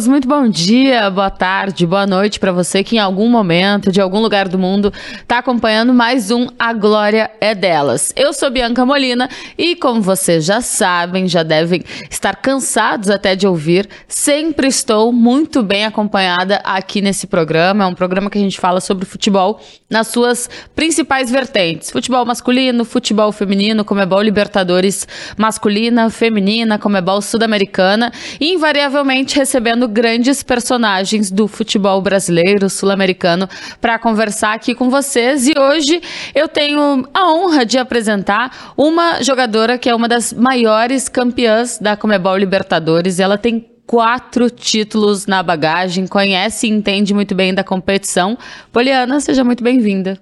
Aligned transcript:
amigos! 0.00 0.06
Muito 0.06 0.28
bom 0.28 0.48
dia, 0.48 1.10
boa 1.10 1.30
tarde, 1.30 1.86
boa 1.86 2.06
noite 2.06 2.38
para 2.38 2.52
você 2.52 2.84
que 2.84 2.96
em 2.96 2.98
algum 2.98 3.28
momento, 3.28 3.90
de 3.90 4.00
algum 4.00 4.20
lugar 4.20 4.48
do 4.48 4.58
mundo, 4.58 4.92
está 5.14 5.38
acompanhando 5.38 5.92
mais 5.92 6.30
um 6.30 6.46
A 6.58 6.72
Glória 6.72 7.30
é 7.40 7.54
Delas. 7.54 8.12
Eu 8.16 8.32
sou 8.32 8.50
Bianca 8.50 8.84
Molina 8.84 9.28
e, 9.56 9.74
como 9.74 10.00
vocês 10.00 10.44
já 10.44 10.60
sabem, 10.60 11.26
já 11.26 11.42
devem 11.42 11.82
estar 12.10 12.36
cansados 12.36 13.10
até 13.10 13.34
de 13.34 13.46
ouvir, 13.46 13.88
sempre 14.06 14.68
estou 14.68 15.12
muito 15.12 15.62
bem 15.62 15.84
acompanhada 15.84 16.60
aqui 16.64 17.00
nesse 17.00 17.26
programa. 17.26 17.84
É 17.84 17.86
um 17.86 17.94
programa 17.94 18.30
que 18.30 18.38
a 18.38 18.42
gente 18.42 18.60
fala 18.60 18.80
sobre 18.80 19.04
futebol 19.04 19.60
nas 19.88 20.08
suas 20.08 20.48
principais 20.74 21.30
vertentes: 21.30 21.90
futebol 21.90 22.24
masculino, 22.24 22.84
futebol 22.84 23.32
feminino, 23.32 23.84
como 23.84 24.00
é 24.00 24.06
Libertadores 24.22 25.06
masculina, 25.36 26.10
feminina, 26.10 26.78
como 26.78 26.96
é 26.96 27.02
sul-americana 27.20 28.12
e 28.40 28.52
invariavelmente 28.52 29.36
recebendo 29.36 29.89
grandes 29.90 30.42
personagens 30.42 31.30
do 31.30 31.46
futebol 31.46 32.00
brasileiro, 32.00 32.70
sul-americano, 32.70 33.48
para 33.80 33.98
conversar 33.98 34.54
aqui 34.54 34.74
com 34.74 34.88
vocês. 34.88 35.48
E 35.48 35.52
hoje 35.58 36.00
eu 36.34 36.48
tenho 36.48 37.06
a 37.12 37.32
honra 37.32 37.66
de 37.66 37.76
apresentar 37.76 38.72
uma 38.76 39.22
jogadora 39.22 39.76
que 39.76 39.90
é 39.90 39.94
uma 39.94 40.08
das 40.08 40.32
maiores 40.32 41.08
campeãs 41.08 41.78
da 41.78 41.96
Comebol 41.96 42.36
Libertadores. 42.36 43.20
Ela 43.20 43.36
tem 43.36 43.68
quatro 43.86 44.48
títulos 44.48 45.26
na 45.26 45.42
bagagem, 45.42 46.06
conhece 46.06 46.68
e 46.68 46.70
entende 46.70 47.12
muito 47.12 47.34
bem 47.34 47.52
da 47.52 47.64
competição. 47.64 48.38
Poliana, 48.72 49.18
seja 49.18 49.42
muito 49.42 49.64
bem-vinda. 49.64 50.16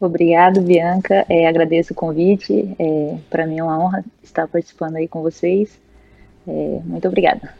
Obrigado, 0.00 0.62
Bianca. 0.62 1.26
É, 1.28 1.46
agradeço 1.46 1.92
o 1.92 1.96
convite. 1.96 2.74
É, 2.78 3.16
Para 3.28 3.46
mim 3.46 3.58
é 3.58 3.62
uma 3.62 3.78
honra 3.78 4.02
estar 4.22 4.48
participando 4.48 4.96
aí 4.96 5.06
com 5.06 5.20
vocês. 5.20 5.78
É, 6.50 6.80
muito 6.84 7.06
obrigada. 7.06 7.54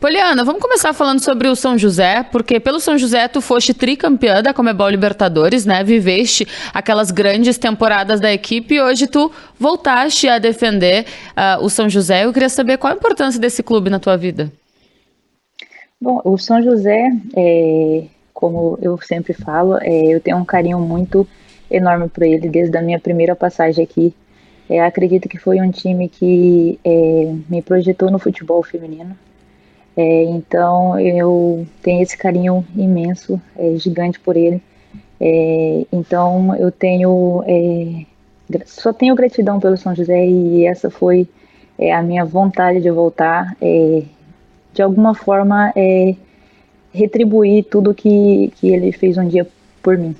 Poliana, 0.00 0.42
vamos 0.44 0.62
começar 0.62 0.94
falando 0.94 1.22
sobre 1.22 1.46
o 1.46 1.54
São 1.54 1.76
José, 1.76 2.22
porque 2.32 2.58
pelo 2.58 2.80
São 2.80 2.96
José 2.96 3.28
tu 3.28 3.42
foste 3.42 3.74
tricampeã 3.74 4.42
da 4.42 4.54
Comebol 4.54 4.88
Libertadores, 4.88 5.66
né? 5.66 5.84
Viveste 5.84 6.48
aquelas 6.72 7.10
grandes 7.10 7.58
temporadas 7.58 8.18
da 8.18 8.32
equipe 8.32 8.76
e 8.76 8.80
hoje 8.80 9.06
tu 9.06 9.30
voltaste 9.58 10.26
a 10.26 10.38
defender 10.38 11.04
uh, 11.36 11.62
o 11.62 11.68
São 11.68 11.86
José. 11.86 12.24
Eu 12.24 12.32
queria 12.32 12.48
saber 12.48 12.78
qual 12.78 12.94
a 12.94 12.96
importância 12.96 13.38
desse 13.38 13.62
clube 13.62 13.90
na 13.90 13.98
tua 13.98 14.16
vida. 14.16 14.50
Bom, 16.00 16.22
o 16.24 16.38
São 16.38 16.62
José, 16.62 17.10
é, 17.36 18.04
como 18.32 18.78
eu 18.80 18.98
sempre 19.02 19.34
falo, 19.34 19.76
é, 19.82 20.06
eu 20.06 20.18
tenho 20.18 20.38
um 20.38 20.46
carinho 20.46 20.80
muito 20.80 21.28
enorme 21.70 22.08
por 22.08 22.22
ele 22.22 22.48
desde 22.48 22.74
a 22.78 22.80
minha 22.80 22.98
primeira 22.98 23.36
passagem 23.36 23.84
aqui. 23.84 24.14
É, 24.70 24.80
acredito 24.80 25.28
que 25.28 25.36
foi 25.36 25.60
um 25.60 25.68
time 25.72 26.08
que 26.08 26.78
é, 26.84 27.34
me 27.48 27.60
projetou 27.60 28.08
no 28.08 28.20
futebol 28.20 28.62
feminino. 28.62 29.18
É, 29.96 30.22
então 30.26 30.98
eu 31.00 31.66
tenho 31.82 32.00
esse 32.00 32.16
carinho 32.16 32.64
imenso, 32.76 33.42
é, 33.58 33.74
gigante 33.74 34.20
por 34.20 34.36
ele. 34.36 34.62
É, 35.20 35.84
então 35.90 36.54
eu 36.54 36.70
tenho 36.70 37.42
é, 37.48 38.06
só 38.64 38.92
tenho 38.92 39.16
gratidão 39.16 39.58
pelo 39.58 39.76
São 39.76 39.92
José 39.92 40.24
e 40.24 40.64
essa 40.64 40.88
foi 40.88 41.28
a 41.92 42.00
minha 42.02 42.24
vontade 42.24 42.80
de 42.80 42.90
voltar, 42.90 43.56
de 43.60 44.82
alguma 44.82 45.14
forma 45.14 45.72
retribuir 46.92 47.64
tudo 47.64 47.94
que, 47.94 48.52
que 48.56 48.68
ele 48.68 48.92
fez 48.92 49.16
um 49.16 49.26
dia 49.26 49.46
por 49.82 49.96
mim. 49.96 50.14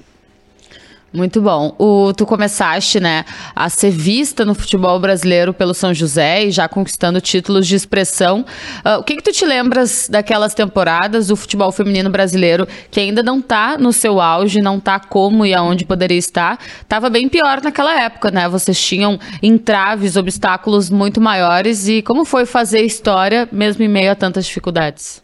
Muito 1.12 1.42
bom. 1.42 1.75
O, 1.77 2.12
tu 2.12 2.25
começaste, 2.25 3.00
né, 3.00 3.25
a 3.55 3.69
ser 3.69 3.91
vista 3.91 4.44
no 4.44 4.55
futebol 4.55 4.98
brasileiro 5.00 5.53
pelo 5.53 5.75
São 5.75 5.92
José 5.92 6.44
e 6.44 6.50
já 6.53 6.69
conquistando 6.69 7.20
títulos 7.20 7.66
de 7.66 7.75
expressão. 7.75 8.44
Uh, 8.84 9.00
o 9.00 9.03
que 9.03 9.16
que 9.16 9.22
tu 9.22 9.33
te 9.33 9.44
lembras 9.44 10.08
daquelas 10.08 10.55
temporadas 10.55 11.26
do 11.26 11.34
futebol 11.34 11.72
feminino 11.72 12.10
brasileiro 12.10 12.66
que 12.93 13.00
ainda 13.00 13.25
não 13.25 13.43
tá 13.43 13.76
no 13.76 13.93
seu 13.93 14.20
auge, 14.20 14.60
não 14.60 14.78
tá 14.78 15.00
como 15.00 15.44
e 15.44 15.53
aonde 15.53 15.84
poderia 15.84 16.19
estar? 16.19 16.60
Tava 16.88 17.10
bem 17.10 17.28
pior 17.28 17.60
naquela 17.60 18.00
época, 18.00 18.31
né? 18.31 18.49
Vocês 18.49 18.81
tinham 18.81 19.19
entraves, 19.43 20.16
obstáculos 20.16 20.91
muito 20.91 21.20
maiores 21.20 21.88
e 21.88 22.03
como 22.03 22.25
foi 22.25 22.47
fazer 22.47 22.82
história 22.82 23.49
mesmo 23.50 23.82
em 23.82 23.88
meio 23.88 24.12
a 24.12 24.15
tantas 24.15 24.47
dificuldades? 24.47 25.20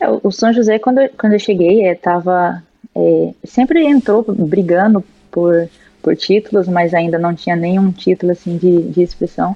É, 0.00 0.08
o 0.08 0.30
São 0.30 0.50
José, 0.54 0.78
quando 0.78 1.00
eu, 1.00 1.10
quando 1.18 1.34
eu 1.34 1.38
cheguei, 1.38 1.86
estava 1.86 2.62
é, 2.94 3.34
sempre 3.44 3.84
entrou 3.86 4.24
brigando 4.28 5.04
por, 5.30 5.68
por 6.02 6.16
títulos, 6.16 6.68
mas 6.68 6.94
ainda 6.94 7.18
não 7.18 7.34
tinha 7.34 7.56
nenhum 7.56 7.90
título 7.92 8.32
assim 8.32 8.56
de, 8.56 8.82
de 8.82 9.02
expressão. 9.02 9.54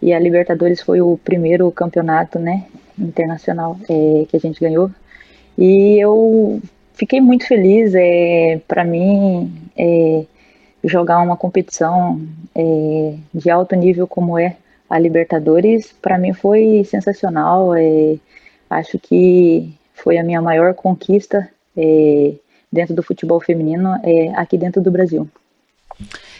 E 0.00 0.12
a 0.12 0.18
Libertadores 0.18 0.82
foi 0.82 1.00
o 1.00 1.16
primeiro 1.16 1.70
campeonato, 1.70 2.38
né, 2.38 2.64
internacional 2.98 3.78
é, 3.88 4.26
que 4.28 4.36
a 4.36 4.40
gente 4.40 4.60
ganhou. 4.60 4.90
E 5.56 5.98
eu 5.98 6.60
fiquei 6.94 7.20
muito 7.20 7.46
feliz. 7.46 7.94
É, 7.94 8.60
para 8.66 8.84
mim, 8.84 9.52
é, 9.76 10.24
jogar 10.84 11.20
uma 11.20 11.36
competição 11.36 12.20
é, 12.54 13.14
de 13.32 13.50
alto 13.50 13.76
nível 13.76 14.06
como 14.06 14.38
é 14.38 14.56
a 14.90 14.98
Libertadores, 14.98 15.92
para 16.02 16.18
mim 16.18 16.32
foi 16.32 16.84
sensacional. 16.84 17.74
É, 17.74 18.16
acho 18.68 18.98
que 18.98 19.72
foi 19.94 20.18
a 20.18 20.24
minha 20.24 20.42
maior 20.42 20.74
conquista 20.74 21.48
é, 21.76 22.34
dentro 22.72 22.94
do 22.94 23.02
futebol 23.02 23.40
feminino 23.40 23.94
é, 24.02 24.32
aqui 24.34 24.56
dentro 24.56 24.80
do 24.80 24.90
Brasil. 24.90 25.28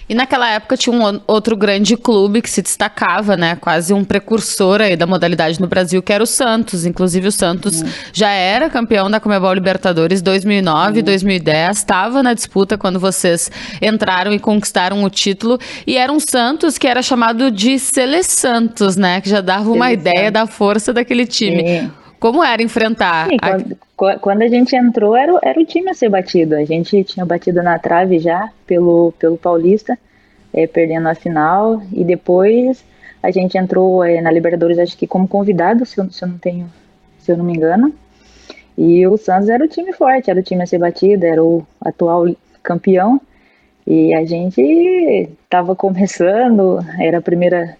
E 0.08 0.14
naquela 0.14 0.50
época 0.50 0.76
tinha 0.76 0.94
um 0.94 1.20
outro 1.26 1.56
grande 1.56 1.96
clube 1.96 2.42
que 2.42 2.50
se 2.50 2.60
destacava, 2.60 3.36
né? 3.36 3.56
Quase 3.56 3.94
um 3.94 4.04
precursor 4.04 4.80
aí 4.80 4.96
da 4.96 5.06
modalidade 5.06 5.60
no 5.60 5.68
Brasil, 5.68 6.02
que 6.02 6.12
era 6.12 6.22
o 6.22 6.26
Santos. 6.26 6.84
Inclusive 6.84 7.28
o 7.28 7.32
Santos 7.32 7.80
uhum. 7.80 7.88
já 8.12 8.30
era 8.30 8.68
campeão 8.68 9.10
da 9.10 9.20
Comebol 9.20 9.54
Libertadores 9.54 10.20
2009, 10.20 10.98
uhum. 10.98 11.04
2010, 11.04 11.78
estava 11.78 12.22
na 12.22 12.34
disputa 12.34 12.76
quando 12.76 12.98
vocês 12.98 13.50
entraram 13.80 14.32
e 14.32 14.38
conquistaram 14.38 15.04
o 15.04 15.08
título. 15.08 15.58
E 15.86 15.96
era 15.96 16.12
um 16.12 16.20
Santos 16.20 16.76
que 16.76 16.86
era 16.86 17.00
chamado 17.00 17.50
de 17.50 17.78
Sele 17.78 18.22
Santos, 18.24 18.96
né? 18.96 19.20
Que 19.20 19.30
já 19.30 19.40
dava 19.40 19.70
uma 19.70 19.86
Sele 19.86 20.00
ideia 20.00 20.26
Santos. 20.26 20.32
da 20.32 20.46
força 20.46 20.92
daquele 20.92 21.26
time. 21.26 21.62
Sim. 21.66 22.01
Como 22.22 22.44
era 22.44 22.62
enfrentar? 22.62 23.26
Sim, 23.26 23.36
quando, 23.96 24.20
quando, 24.20 24.42
a 24.42 24.46
gente 24.46 24.76
entrou, 24.76 25.16
era, 25.16 25.36
era 25.42 25.60
o 25.60 25.66
time 25.66 25.90
a 25.90 25.94
ser 25.94 26.08
batido. 26.08 26.54
A 26.54 26.64
gente 26.64 27.02
tinha 27.02 27.26
batido 27.26 27.60
na 27.64 27.80
trave 27.80 28.20
já 28.20 28.48
pelo, 28.64 29.10
pelo 29.18 29.36
Paulista, 29.36 29.98
é, 30.54 30.68
perdendo 30.68 31.08
a 31.08 31.16
final. 31.16 31.82
E 31.92 32.04
depois 32.04 32.84
a 33.20 33.32
gente 33.32 33.58
entrou 33.58 34.04
é, 34.04 34.20
na 34.20 34.30
Libertadores, 34.30 34.78
acho 34.78 34.96
que 34.96 35.04
como 35.04 35.26
convidado, 35.26 35.84
se 35.84 35.98
eu, 35.98 36.08
se 36.12 36.22
eu 36.22 36.28
não 36.28 36.38
tenho, 36.38 36.72
se 37.18 37.32
eu 37.32 37.36
não 37.36 37.44
me 37.44 37.54
engano. 37.54 37.92
E 38.78 39.04
o 39.04 39.16
Santos 39.16 39.48
era 39.48 39.64
o 39.64 39.68
time 39.68 39.92
forte, 39.92 40.30
era 40.30 40.38
o 40.38 40.44
time 40.44 40.62
a 40.62 40.66
ser 40.66 40.78
batido, 40.78 41.26
era 41.26 41.42
o 41.42 41.66
atual 41.84 42.26
campeão. 42.62 43.20
E 43.84 44.14
a 44.14 44.24
gente 44.24 45.28
estava 45.42 45.74
começando, 45.74 46.78
era 47.00 47.18
a 47.18 47.20
primeira, 47.20 47.76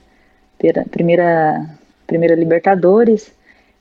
primeira, 0.91 1.65
primeira 2.09 2.35
Libertadores. 2.35 3.33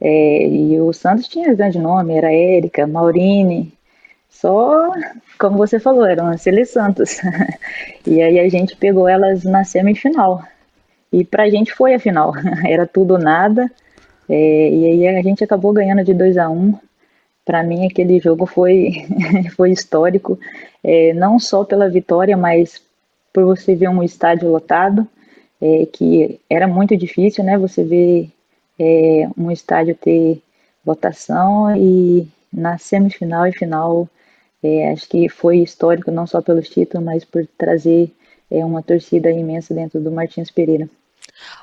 É, 0.01 0.47
e 0.47 0.81
o 0.81 0.91
Santos 0.91 1.27
tinha 1.27 1.53
grande 1.53 1.77
nome, 1.77 2.15
era 2.15 2.33
Érica, 2.33 2.87
Maurine, 2.87 3.71
só, 4.31 4.91
como 5.37 5.57
você 5.57 5.79
falou, 5.79 6.05
eram 6.05 6.27
as 6.27 6.41
Cele 6.41 6.65
Santos. 6.65 7.19
e 8.07 8.19
aí 8.21 8.39
a 8.39 8.49
gente 8.49 8.75
pegou 8.75 9.07
elas 9.07 9.43
na 9.43 9.63
semifinal. 9.63 10.43
E 11.13 11.23
pra 11.23 11.49
gente 11.49 11.71
foi 11.73 11.93
a 11.93 11.99
final, 11.99 12.33
era 12.65 12.87
tudo 12.87 13.11
ou 13.11 13.19
nada. 13.19 13.69
É, 14.27 14.69
e 14.69 14.85
aí 14.85 15.07
a 15.07 15.21
gente 15.21 15.43
acabou 15.43 15.73
ganhando 15.73 16.03
de 16.03 16.13
2 16.13 16.37
a 16.37 16.49
1 16.49 16.53
um. 16.53 16.75
Para 17.45 17.63
mim 17.63 17.85
aquele 17.85 18.19
jogo 18.19 18.45
foi, 18.45 19.05
foi 19.55 19.71
histórico, 19.71 20.39
é, 20.83 21.13
não 21.13 21.37
só 21.37 21.63
pela 21.63 21.89
vitória, 21.89 22.37
mas 22.37 22.81
por 23.33 23.45
você 23.45 23.75
ver 23.75 23.89
um 23.89 24.01
estádio 24.03 24.49
lotado, 24.49 25.07
é, 25.61 25.85
que 25.85 26.39
era 26.49 26.67
muito 26.67 26.95
difícil, 26.97 27.43
né? 27.43 27.57
Você 27.57 27.83
ver 27.83 28.29
é, 28.81 29.29
um 29.37 29.51
estádio 29.51 29.95
ter 29.95 30.41
votação 30.83 31.75
e 31.75 32.27
na 32.51 32.79
semifinal 32.79 33.45
e 33.45 33.53
final 33.53 34.09
é, 34.63 34.91
acho 34.91 35.07
que 35.07 35.29
foi 35.29 35.59
histórico 35.59 36.09
não 36.11 36.25
só 36.25 36.41
pelos 36.41 36.67
títulos, 36.67 37.05
mas 37.05 37.23
por 37.23 37.47
trazer 37.57 38.11
é, 38.49 38.65
uma 38.65 38.81
torcida 38.81 39.29
imensa 39.29 39.73
dentro 39.73 39.99
do 39.99 40.11
Martins 40.11 40.49
Pereira. 40.49 40.89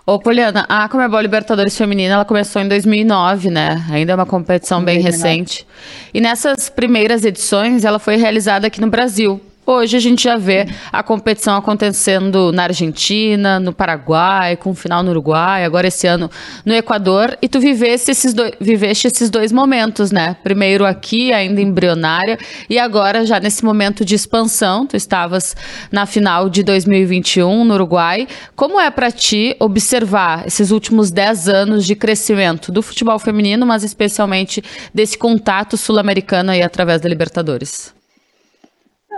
Ô, 0.06 0.18
Poliana, 0.18 0.64
a 0.68 0.88
Comebol 0.88 1.20
Libertadores 1.20 1.76
Feminina, 1.76 2.14
ela 2.14 2.24
começou 2.24 2.60
em 2.62 2.68
2009, 2.68 3.50
né? 3.50 3.84
Ainda 3.90 4.12
é 4.12 4.14
uma 4.14 4.26
competição 4.26 4.82
bem 4.82 5.00
2009. 5.00 5.36
recente. 5.36 5.66
E 6.12 6.20
nessas 6.20 6.68
primeiras 6.68 7.24
edições, 7.24 7.84
ela 7.84 7.98
foi 7.98 8.16
realizada 8.16 8.66
aqui 8.66 8.80
no 8.80 8.88
Brasil. 8.88 9.40
Hoje 9.70 9.98
a 9.98 10.00
gente 10.00 10.24
já 10.24 10.38
vê 10.38 10.66
a 10.90 11.02
competição 11.02 11.54
acontecendo 11.54 12.50
na 12.52 12.62
Argentina, 12.62 13.60
no 13.60 13.70
Paraguai, 13.70 14.56
com 14.56 14.74
final 14.74 15.02
no 15.02 15.10
Uruguai, 15.10 15.62
agora 15.62 15.88
esse 15.88 16.06
ano 16.06 16.30
no 16.64 16.72
Equador, 16.72 17.36
e 17.42 17.50
tu 17.50 17.60
viveste 17.60 18.10
esses, 18.10 18.32
dois, 18.32 18.52
viveste 18.58 19.08
esses 19.08 19.28
dois 19.28 19.52
momentos, 19.52 20.10
né? 20.10 20.38
Primeiro 20.42 20.86
aqui, 20.86 21.34
ainda 21.34 21.60
embrionária, 21.60 22.38
e 22.70 22.78
agora 22.78 23.26
já 23.26 23.38
nesse 23.38 23.62
momento 23.62 24.06
de 24.06 24.14
expansão, 24.14 24.86
tu 24.86 24.96
estavas 24.96 25.54
na 25.92 26.06
final 26.06 26.48
de 26.48 26.62
2021 26.62 27.62
no 27.62 27.74
Uruguai. 27.74 28.26
Como 28.56 28.80
é 28.80 28.90
para 28.90 29.10
ti 29.10 29.54
observar 29.60 30.46
esses 30.46 30.70
últimos 30.70 31.10
10 31.10 31.46
anos 31.46 31.84
de 31.84 31.94
crescimento 31.94 32.72
do 32.72 32.80
futebol 32.80 33.18
feminino, 33.18 33.66
mas 33.66 33.84
especialmente 33.84 34.64
desse 34.94 35.18
contato 35.18 35.76
sul-americano 35.76 36.52
aí 36.52 36.62
através 36.62 37.02
da 37.02 37.08
Libertadores? 37.10 37.97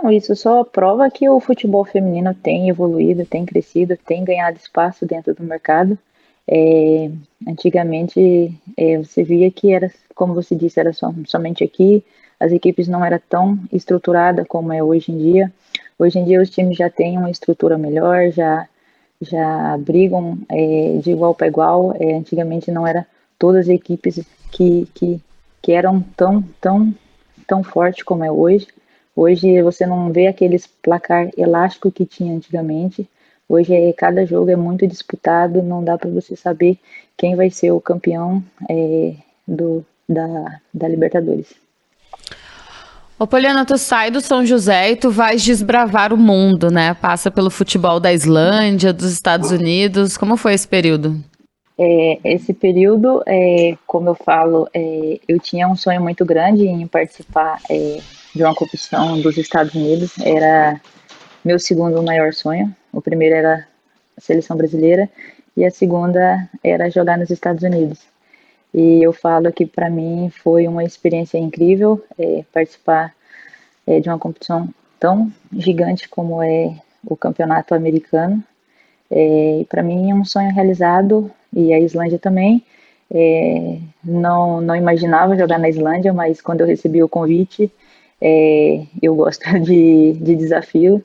Não, 0.01 0.11
isso 0.11 0.35
só 0.35 0.63
prova 0.63 1.09
que 1.11 1.29
o 1.29 1.39
futebol 1.39 1.85
feminino 1.85 2.33
tem 2.33 2.69
evoluído, 2.69 3.25
tem 3.25 3.45
crescido, 3.45 3.95
tem 3.97 4.23
ganhado 4.23 4.57
espaço 4.57 5.05
dentro 5.05 5.33
do 5.35 5.43
mercado. 5.43 5.97
É, 6.47 7.11
antigamente 7.47 8.51
é, 8.75 8.97
você 8.97 9.23
via 9.23 9.51
que 9.51 9.71
era, 9.71 9.91
como 10.15 10.33
você 10.33 10.55
disse, 10.55 10.79
era 10.79 10.91
só, 10.91 11.13
somente 11.27 11.63
aqui, 11.63 12.03
as 12.39 12.51
equipes 12.51 12.87
não 12.87 13.05
eram 13.05 13.19
tão 13.29 13.59
estruturadas 13.71 14.47
como 14.47 14.73
é 14.73 14.81
hoje 14.81 15.11
em 15.11 15.17
dia. 15.17 15.53
Hoje 15.99 16.17
em 16.17 16.25
dia 16.25 16.41
os 16.41 16.49
times 16.49 16.77
já 16.77 16.89
têm 16.89 17.17
uma 17.17 17.29
estrutura 17.29 17.77
melhor, 17.77 18.31
já 18.31 18.67
já 19.21 19.77
brigam 19.77 20.39
é, 20.49 20.97
de 20.97 21.11
igual 21.11 21.35
para 21.35 21.45
igual. 21.47 21.95
É, 21.99 22.15
antigamente 22.15 22.71
não 22.71 22.87
era 22.87 23.05
todas 23.37 23.67
as 23.67 23.69
equipes 23.69 24.19
que, 24.51 24.87
que, 24.95 25.21
que 25.61 25.71
eram 25.71 26.01
tão 26.17 26.41
tão 26.59 26.91
tão 27.47 27.63
forte 27.63 28.03
como 28.03 28.23
é 28.23 28.31
hoje. 28.31 28.67
Hoje 29.15 29.61
você 29.61 29.85
não 29.85 30.11
vê 30.11 30.27
aqueles 30.27 30.65
placar 30.65 31.29
elástico 31.37 31.91
que 31.91 32.05
tinha 32.05 32.33
antigamente. 32.33 33.07
Hoje 33.47 33.73
é, 33.73 33.91
cada 33.93 34.25
jogo 34.25 34.49
é 34.49 34.55
muito 34.55 34.87
disputado, 34.87 35.61
não 35.61 35.83
dá 35.83 35.97
para 35.97 36.09
você 36.09 36.35
saber 36.35 36.77
quem 37.17 37.35
vai 37.35 37.49
ser 37.49 37.71
o 37.71 37.81
campeão 37.81 38.41
é, 38.69 39.13
do, 39.45 39.85
da, 40.07 40.59
da 40.73 40.87
Libertadores. 40.87 41.53
Ô, 43.19 43.27
Poliana, 43.27 43.65
tu 43.65 43.77
sai 43.77 44.09
do 44.09 44.19
São 44.19 44.43
José 44.43 44.91
e 44.91 44.95
tu 44.95 45.11
vais 45.11 45.43
desbravar 45.43 46.11
o 46.11 46.17
mundo, 46.17 46.71
né? 46.71 46.95
Passa 46.95 47.29
pelo 47.29 47.51
futebol 47.51 47.99
da 47.99 48.11
Islândia, 48.11 48.91
dos 48.91 49.11
Estados 49.11 49.51
Unidos. 49.51 50.17
Como 50.17 50.35
foi 50.37 50.53
esse 50.53 50.67
período? 50.67 51.23
É, 51.77 52.19
esse 52.23 52.53
período, 52.53 53.21
é, 53.27 53.75
como 53.85 54.09
eu 54.09 54.15
falo, 54.15 54.67
é, 54.73 55.19
eu 55.27 55.39
tinha 55.39 55.67
um 55.67 55.75
sonho 55.75 56.01
muito 56.01 56.25
grande 56.25 56.65
em 56.65 56.87
participar 56.87 57.59
é, 57.69 57.99
de 58.35 58.43
uma 58.43 58.55
competição 58.55 59.19
dos 59.21 59.37
Estados 59.37 59.73
Unidos. 59.73 60.17
Era 60.19 60.79
meu 61.43 61.59
segundo 61.59 62.01
maior 62.01 62.33
sonho. 62.33 62.73
O 62.91 63.01
primeiro 63.01 63.35
era 63.35 63.67
a 64.17 64.21
seleção 64.21 64.55
brasileira 64.55 65.09
e 65.55 65.65
a 65.65 65.71
segunda 65.71 66.49
era 66.63 66.89
jogar 66.89 67.17
nos 67.17 67.29
Estados 67.29 67.63
Unidos. 67.63 67.99
E 68.73 69.05
eu 69.05 69.11
falo 69.11 69.51
que 69.51 69.65
para 69.65 69.89
mim 69.89 70.31
foi 70.43 70.67
uma 70.67 70.83
experiência 70.83 71.37
incrível 71.37 72.03
é, 72.17 72.43
participar 72.53 73.13
é, 73.85 73.99
de 73.99 74.07
uma 74.07 74.17
competição 74.17 74.69
tão 74.99 75.31
gigante 75.51 76.07
como 76.07 76.41
é 76.41 76.75
o 77.05 77.15
campeonato 77.17 77.75
americano. 77.75 78.41
É, 79.09 79.65
para 79.67 79.83
mim 79.83 80.11
é 80.11 80.15
um 80.15 80.23
sonho 80.23 80.53
realizado 80.53 81.29
e 81.53 81.73
a 81.73 81.79
Islândia 81.79 82.17
também. 82.17 82.63
É, 83.13 83.77
não, 84.01 84.61
não 84.61 84.73
imaginava 84.73 85.37
jogar 85.37 85.59
na 85.59 85.67
Islândia, 85.67 86.13
mas 86.13 86.39
quando 86.39 86.61
eu 86.61 86.67
recebi 86.67 87.03
o 87.03 87.09
convite, 87.09 87.69
é, 88.21 88.83
eu 89.01 89.15
gosto 89.15 89.43
de, 89.59 90.13
de 90.13 90.35
desafio 90.35 91.03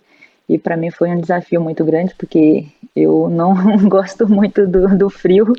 e 0.49 0.59
para 0.59 0.77
mim 0.77 0.91
foi 0.91 1.09
um 1.11 1.21
desafio 1.21 1.61
muito 1.61 1.85
grande 1.85 2.15
porque 2.17 2.67
eu 2.95 3.29
não 3.29 3.55
gosto 3.89 4.29
muito 4.29 4.67
do, 4.67 4.97
do 4.97 5.11
frio 5.11 5.53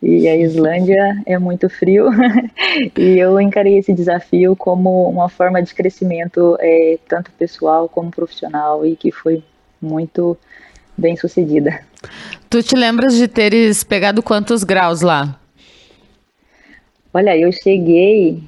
e 0.00 0.26
a 0.28 0.36
Islândia 0.36 1.20
é 1.26 1.38
muito 1.38 1.68
frio 1.68 2.08
e 2.96 3.18
eu 3.18 3.40
encarei 3.40 3.78
esse 3.78 3.92
desafio 3.92 4.54
como 4.56 5.08
uma 5.08 5.28
forma 5.28 5.62
de 5.62 5.74
crescimento 5.74 6.56
é, 6.60 6.98
tanto 7.08 7.30
pessoal 7.32 7.88
como 7.88 8.10
profissional 8.10 8.86
e 8.86 8.96
que 8.96 9.10
foi 9.10 9.42
muito 9.80 10.38
bem 10.96 11.16
sucedida. 11.16 11.80
Tu 12.48 12.62
te 12.62 12.76
lembras 12.76 13.16
de 13.16 13.26
teres 13.26 13.82
pegado 13.82 14.22
quantos 14.22 14.62
graus 14.62 15.00
lá? 15.00 15.38
Olha, 17.14 17.36
eu 17.36 17.50
cheguei 17.52 18.42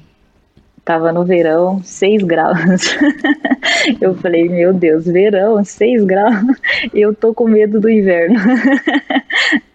Tava 0.85 1.11
no 1.11 1.25
verão, 1.25 1.81
6 1.83 2.21
graus. 2.21 2.95
eu 3.99 4.13
falei, 4.13 4.47
meu 4.47 4.71
Deus, 4.71 5.05
verão, 5.05 5.63
6 5.65 6.05
graus. 6.05 6.45
Eu 6.93 7.13
tô 7.13 7.33
com 7.33 7.47
medo 7.47 7.81
do 7.81 7.89
inverno. 7.89 8.39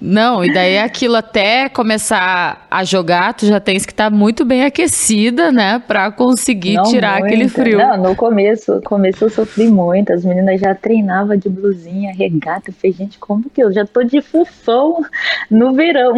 Não, 0.00 0.42
e 0.44 0.52
daí 0.52 0.78
aquilo 0.80 1.16
até 1.16 1.68
começar 1.68 2.66
a 2.70 2.84
jogar, 2.84 3.34
tu 3.34 3.46
já 3.46 3.60
tens 3.60 3.84
que 3.84 3.92
estar 3.92 4.10
tá 4.10 4.16
muito 4.16 4.44
bem 4.44 4.64
aquecida, 4.64 5.52
né? 5.52 5.82
Pra 5.86 6.10
conseguir 6.10 6.74
Não 6.74 6.84
tirar 6.84 7.20
muito. 7.20 7.26
aquele 7.26 7.48
frio. 7.48 7.78
Não, 7.78 7.96
no 7.96 8.16
começo, 8.16 8.80
começo 8.82 9.24
eu 9.24 9.30
sofri 9.30 9.68
muito. 9.68 10.12
As 10.12 10.24
meninas 10.24 10.60
já 10.60 10.74
treinavam 10.74 11.36
de 11.36 11.48
blusinha, 11.48 12.14
regata. 12.14 12.70
Eu 12.70 12.74
falei, 12.74 12.96
gente, 12.96 13.18
como 13.18 13.50
que 13.50 13.62
eu 13.62 13.72
já 13.72 13.84
tô 13.84 14.02
de 14.02 14.22
fufão 14.22 15.04
no 15.50 15.74
verão? 15.74 16.14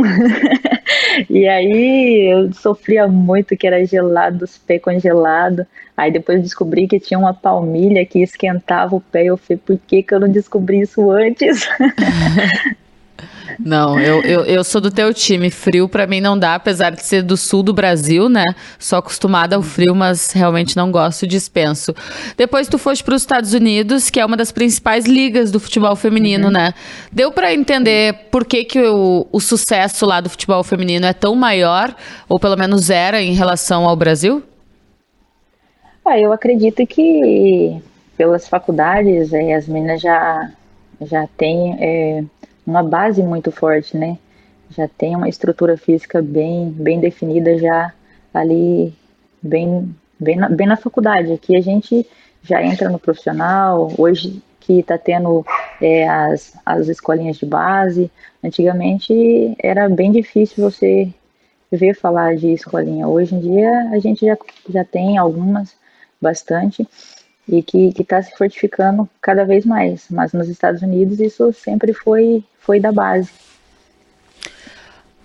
e 1.29 1.49
aí 1.49 2.33
eu 2.33 2.53
sofria 2.53 3.09
muito, 3.09 3.57
que 3.57 3.67
era 3.67 3.85
gelado, 3.85 4.45
os 4.45 4.57
pés 4.59 4.81
congelados. 4.81 5.67
Aí 5.97 6.11
depois 6.11 6.43
descobri 6.43 6.87
que 6.87 6.99
tinha 6.99 7.19
uma 7.19 7.35
palmilha 7.35 8.05
que 8.07 8.21
esquentava 8.21 8.97
o 8.97 9.01
pé. 9.01 9.25
Eu 9.25 9.37
falei, 9.37 9.61
por 9.65 9.79
que, 9.87 10.03
que 10.03 10.15
eu 10.15 10.21
não 10.21 10.29
descobri 10.29 10.81
isso 10.81 11.11
antes? 11.11 11.69
Não, 13.59 13.99
eu, 13.99 14.23
eu, 14.23 14.45
eu 14.45 14.65
sou 14.65 14.81
do 14.81 14.91
teu 14.91 15.13
time. 15.13 15.51
Frio 15.51 15.89
para 15.89 16.07
mim 16.07 16.21
não 16.21 16.39
dá, 16.39 16.55
apesar 16.55 16.91
de 16.91 17.03
ser 17.03 17.23
do 17.23 17.37
sul 17.37 17.63
do 17.63 17.73
Brasil, 17.73 18.29
né? 18.29 18.45
Sou 18.79 18.99
acostumada 18.99 19.57
ao 19.57 19.63
frio, 19.63 19.95
mas 19.95 20.33
realmente 20.33 20.77
não 20.77 20.91
gosto, 20.91 21.27
dispenso. 21.27 21.95
Depois 22.37 22.69
tu 22.69 22.79
foste 22.79 23.03
para 23.03 23.15
os 23.15 23.23
Estados 23.23 23.55
Unidos, 23.55 24.11
que 24.11 24.21
é 24.21 24.25
uma 24.27 24.37
das 24.37 24.53
principais 24.53 25.07
ligas 25.07 25.51
do 25.51 25.61
futebol 25.61 25.95
feminino, 25.97 26.47
uhum. 26.47 26.53
né? 26.53 26.75
Deu 27.11 27.33
para 27.33 27.53
entender 27.53 28.15
por 28.31 28.45
que, 28.45 28.65
que 28.65 28.81
o, 28.81 29.27
o 29.31 29.41
sucesso 29.41 30.07
lá 30.07 30.21
do 30.21 30.31
futebol 30.31 30.63
feminino 30.63 31.07
é 31.07 31.13
tão 31.13 31.35
maior, 31.35 31.95
ou 32.29 32.39
pelo 32.39 32.57
menos 32.57 32.91
era, 32.91 33.21
em 33.23 33.35
relação 33.35 33.89
ao 33.89 33.97
Brasil? 33.97 34.43
Ah, 36.05 36.19
eu 36.19 36.33
acredito 36.33 36.85
que 36.87 37.81
pelas 38.17 38.49
faculdades 38.49 39.33
é, 39.33 39.55
as 39.55 39.69
meninas 39.69 40.01
já, 40.01 40.51
já 41.01 41.29
têm. 41.37 41.77
É 41.81 42.25
uma 42.67 42.83
base 42.83 43.23
muito 43.23 43.51
forte, 43.51 43.97
né? 43.97 44.19
Já 44.71 44.89
tem 44.89 45.15
uma 45.15 45.29
estrutura 45.29 45.77
física 45.77 46.23
bem, 46.23 46.71
bem 46.71 47.01
definida 47.01 47.59
já 47.59 47.93
ali, 48.33 48.95
bem, 49.43 49.95
bem, 50.19 50.37
na, 50.37 50.49
bem 50.49 50.67
na 50.67 50.77
faculdade. 50.77 51.33
Aqui 51.33 51.57
a 51.57 51.61
gente 51.61 52.07
já 52.43 52.63
entra 52.63 52.89
no 52.89 52.99
profissional, 52.99 53.93
hoje 53.99 54.43
que 54.61 54.79
está 54.79 54.97
tendo 54.97 55.45
é, 55.81 56.09
as, 56.09 56.57
as 56.65 56.89
escolinhas 56.89 57.37
de 57.37 57.47
base. 57.47 58.11
Antigamente 58.43 59.55
era 59.59 59.89
bem 59.89 60.11
difícil 60.11 60.71
você 60.71 61.13
ver 61.71 61.95
falar 61.95 62.37
de 62.37 62.53
escolinha. 62.53 63.09
Hoje 63.09 63.35
em 63.35 63.41
dia 63.41 63.91
a 63.93 63.99
gente 63.99 64.25
já, 64.25 64.37
já 64.69 64.85
tem 64.85 65.19
algumas, 65.19 65.75
bastante 66.21 66.87
e 67.49 67.63
que 67.63 67.93
está 67.99 68.23
se 68.23 68.37
fortificando 68.37 69.09
cada 69.21 69.45
vez 69.45 69.65
mais. 69.65 70.07
Mas 70.11 70.33
nos 70.33 70.49
Estados 70.49 70.83
Unidos 70.83 71.21
isso 71.21 71.53
sempre 71.53 71.93
foi, 71.93 72.45
foi 72.61 72.81
da 72.81 72.93
base. 72.93 73.31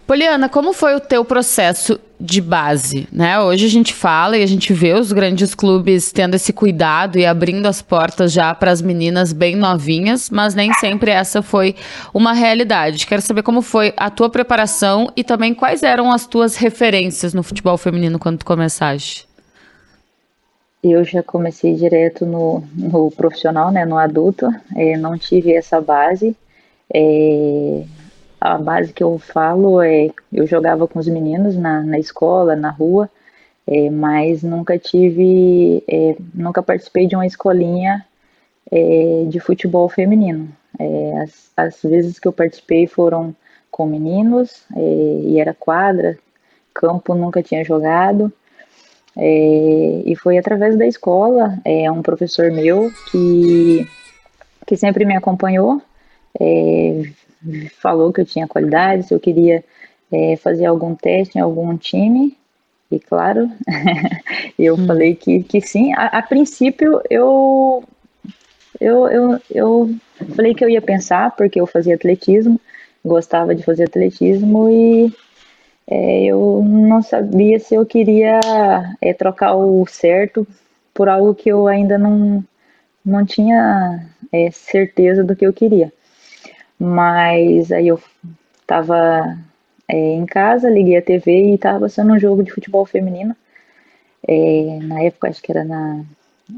Poliana, 0.08 0.48
como 0.48 0.72
foi 0.72 0.96
o 0.96 1.02
teu 1.02 1.26
processo 1.26 2.00
de 2.18 2.40
base? 2.40 3.10
Né? 3.12 3.38
Hoje 3.42 3.66
a 3.66 3.70
gente 3.70 3.94
fala 3.94 4.38
e 4.38 4.42
a 4.42 4.46
gente 4.46 4.72
vê 4.72 4.94
os 4.94 5.12
grandes 5.12 5.54
clubes 5.54 6.14
tendo 6.14 6.36
esse 6.36 6.54
cuidado 6.54 7.20
e 7.20 7.26
abrindo 7.26 7.66
as 7.66 7.82
portas 7.82 8.32
já 8.32 8.56
para 8.56 8.72
as 8.72 8.82
meninas 8.82 9.34
bem 9.34 9.58
novinhas, 9.58 10.30
mas 10.30 10.56
nem 10.56 10.74
sempre 10.76 11.12
essa 11.12 11.42
foi 11.42 11.76
uma 12.14 12.32
realidade. 12.32 13.06
Quero 13.06 13.22
saber 13.22 13.44
como 13.44 13.62
foi 13.62 13.94
a 13.98 14.10
tua 14.10 14.30
preparação 14.30 15.12
e 15.14 15.26
também 15.26 15.54
quais 15.54 15.84
eram 15.84 16.10
as 16.10 16.26
tuas 16.26 16.56
referências 16.56 17.34
no 17.34 17.44
futebol 17.44 17.78
feminino 17.78 18.18
quando 18.18 18.40
tu 18.40 18.46
começaste 18.46 19.27
eu 20.84 21.04
já 21.04 21.24
comecei 21.24 21.76
direto 21.76 22.26
no, 22.26 22.64
no 22.76 23.12
profissional, 23.12 23.72
né, 23.72 23.86
no 23.86 23.98
adulto, 23.98 24.48
é, 24.76 24.98
não 24.98 25.18
tive 25.18 25.54
essa 25.54 25.82
base. 25.82 26.36
É, 26.94 27.84
a 28.40 28.58
base 28.58 28.94
que 28.94 29.04
eu 29.04 29.18
falo 29.18 29.82
é, 29.82 30.10
eu 30.32 30.46
jogava 30.46 30.88
com 30.88 31.00
os 31.00 31.08
meninos 31.08 31.56
na, 31.56 31.82
na 31.82 32.00
escola, 32.00 32.56
na 32.56 32.70
rua, 32.70 33.10
é, 33.68 33.90
mas 33.90 34.44
nunca 34.44 34.78
tive, 34.78 35.84
é, 35.88 36.16
nunca 36.34 36.64
participei 36.64 37.08
de 37.08 37.16
uma 37.16 37.26
escolinha 37.26 38.06
é, 38.72 39.26
de 39.28 39.40
futebol 39.40 39.90
feminino. 39.90 40.50
É, 40.80 41.18
as, 41.22 41.52
as 41.58 41.82
vezes 41.82 42.20
que 42.20 42.28
eu 42.28 42.34
participei 42.34 42.88
foram 42.88 43.36
com 43.72 43.86
meninos, 43.86 44.66
e 44.76 45.40
era 45.40 45.54
quadra, 45.54 46.18
campo 46.74 47.14
nunca 47.14 47.44
tinha 47.44 47.64
jogado, 47.64 48.32
É, 49.20 50.04
e 50.06 50.16
foi 50.16 50.38
através 50.38 50.78
da 50.78 50.86
escola, 50.86 51.58
é 51.66 51.92
um 51.92 52.04
professor 52.04 52.52
meu 52.52 52.92
que, 53.10 53.88
que 54.68 54.78
sempre 54.78 55.06
me 55.06 55.16
acompanhou, 55.16 55.82
é, 56.40 57.02
falou 57.82 58.14
que 58.14 58.22
eu 58.22 58.26
tinha 58.26 58.48
qualidade, 58.48 59.08
se 59.08 59.14
eu 59.14 59.20
queria 59.20 59.64
é, 60.12 60.36
fazer 60.38 60.66
algum 60.66 60.94
teste 60.94 61.38
em 61.38 61.42
algum 61.42 61.76
time, 61.76 62.38
e 62.92 63.00
claro, 63.00 63.50
eu 64.58 64.76
hum. 64.76 64.86
falei 64.86 65.16
que, 65.16 65.44
que 65.44 65.62
sim. 65.62 65.94
A, 65.94 66.20
a 66.20 66.22
princípio 66.22 67.02
eu, 67.10 67.84
eu, 68.80 69.08
eu, 69.08 69.42
eu 69.50 69.96
falei 70.36 70.54
que 70.54 70.64
eu 70.64 70.70
ia 70.70 70.82
pensar, 70.82 71.36
porque 71.36 71.60
eu 71.60 71.66
fazia 71.66 71.96
atletismo, 71.96 72.62
gostava 73.04 73.56
de 73.56 73.64
fazer 73.64 73.86
atletismo 73.86 74.70
e 74.70 75.14
é, 75.90 76.26
eu 76.26 76.62
não 76.64 77.02
sabia 77.02 77.60
se 77.60 77.76
eu 77.76 77.86
queria 77.86 78.40
é, 79.02 79.14
trocar 79.14 79.56
o 79.56 79.86
certo 79.88 80.46
por 80.94 81.08
algo 81.08 81.34
que 81.34 81.50
eu 81.50 81.68
ainda 81.68 81.98
não, 81.98 82.44
não 83.06 83.26
tinha 83.26 84.06
é, 84.32 84.52
certeza 84.52 85.24
do 85.24 85.36
que 85.36 85.46
eu 85.46 85.54
queria. 85.54 85.92
Mas 86.80 87.72
aí 87.72 87.88
eu 87.88 88.00
estava 88.62 89.38
é, 89.88 89.96
em 89.96 90.26
casa, 90.26 90.70
liguei 90.70 90.98
a 90.98 91.02
TV 91.02 91.52
e 91.52 91.56
estava 91.56 91.82
passando 91.82 92.14
um 92.14 92.20
jogo 92.20 92.44
de 92.44 92.52
futebol 92.52 92.86
feminino. 92.86 93.36
É, 94.28 94.80
na 94.84 95.02
época, 95.04 95.30
acho 95.30 95.42
que 95.42 95.52
era 95.52 95.64
na. 95.64 96.04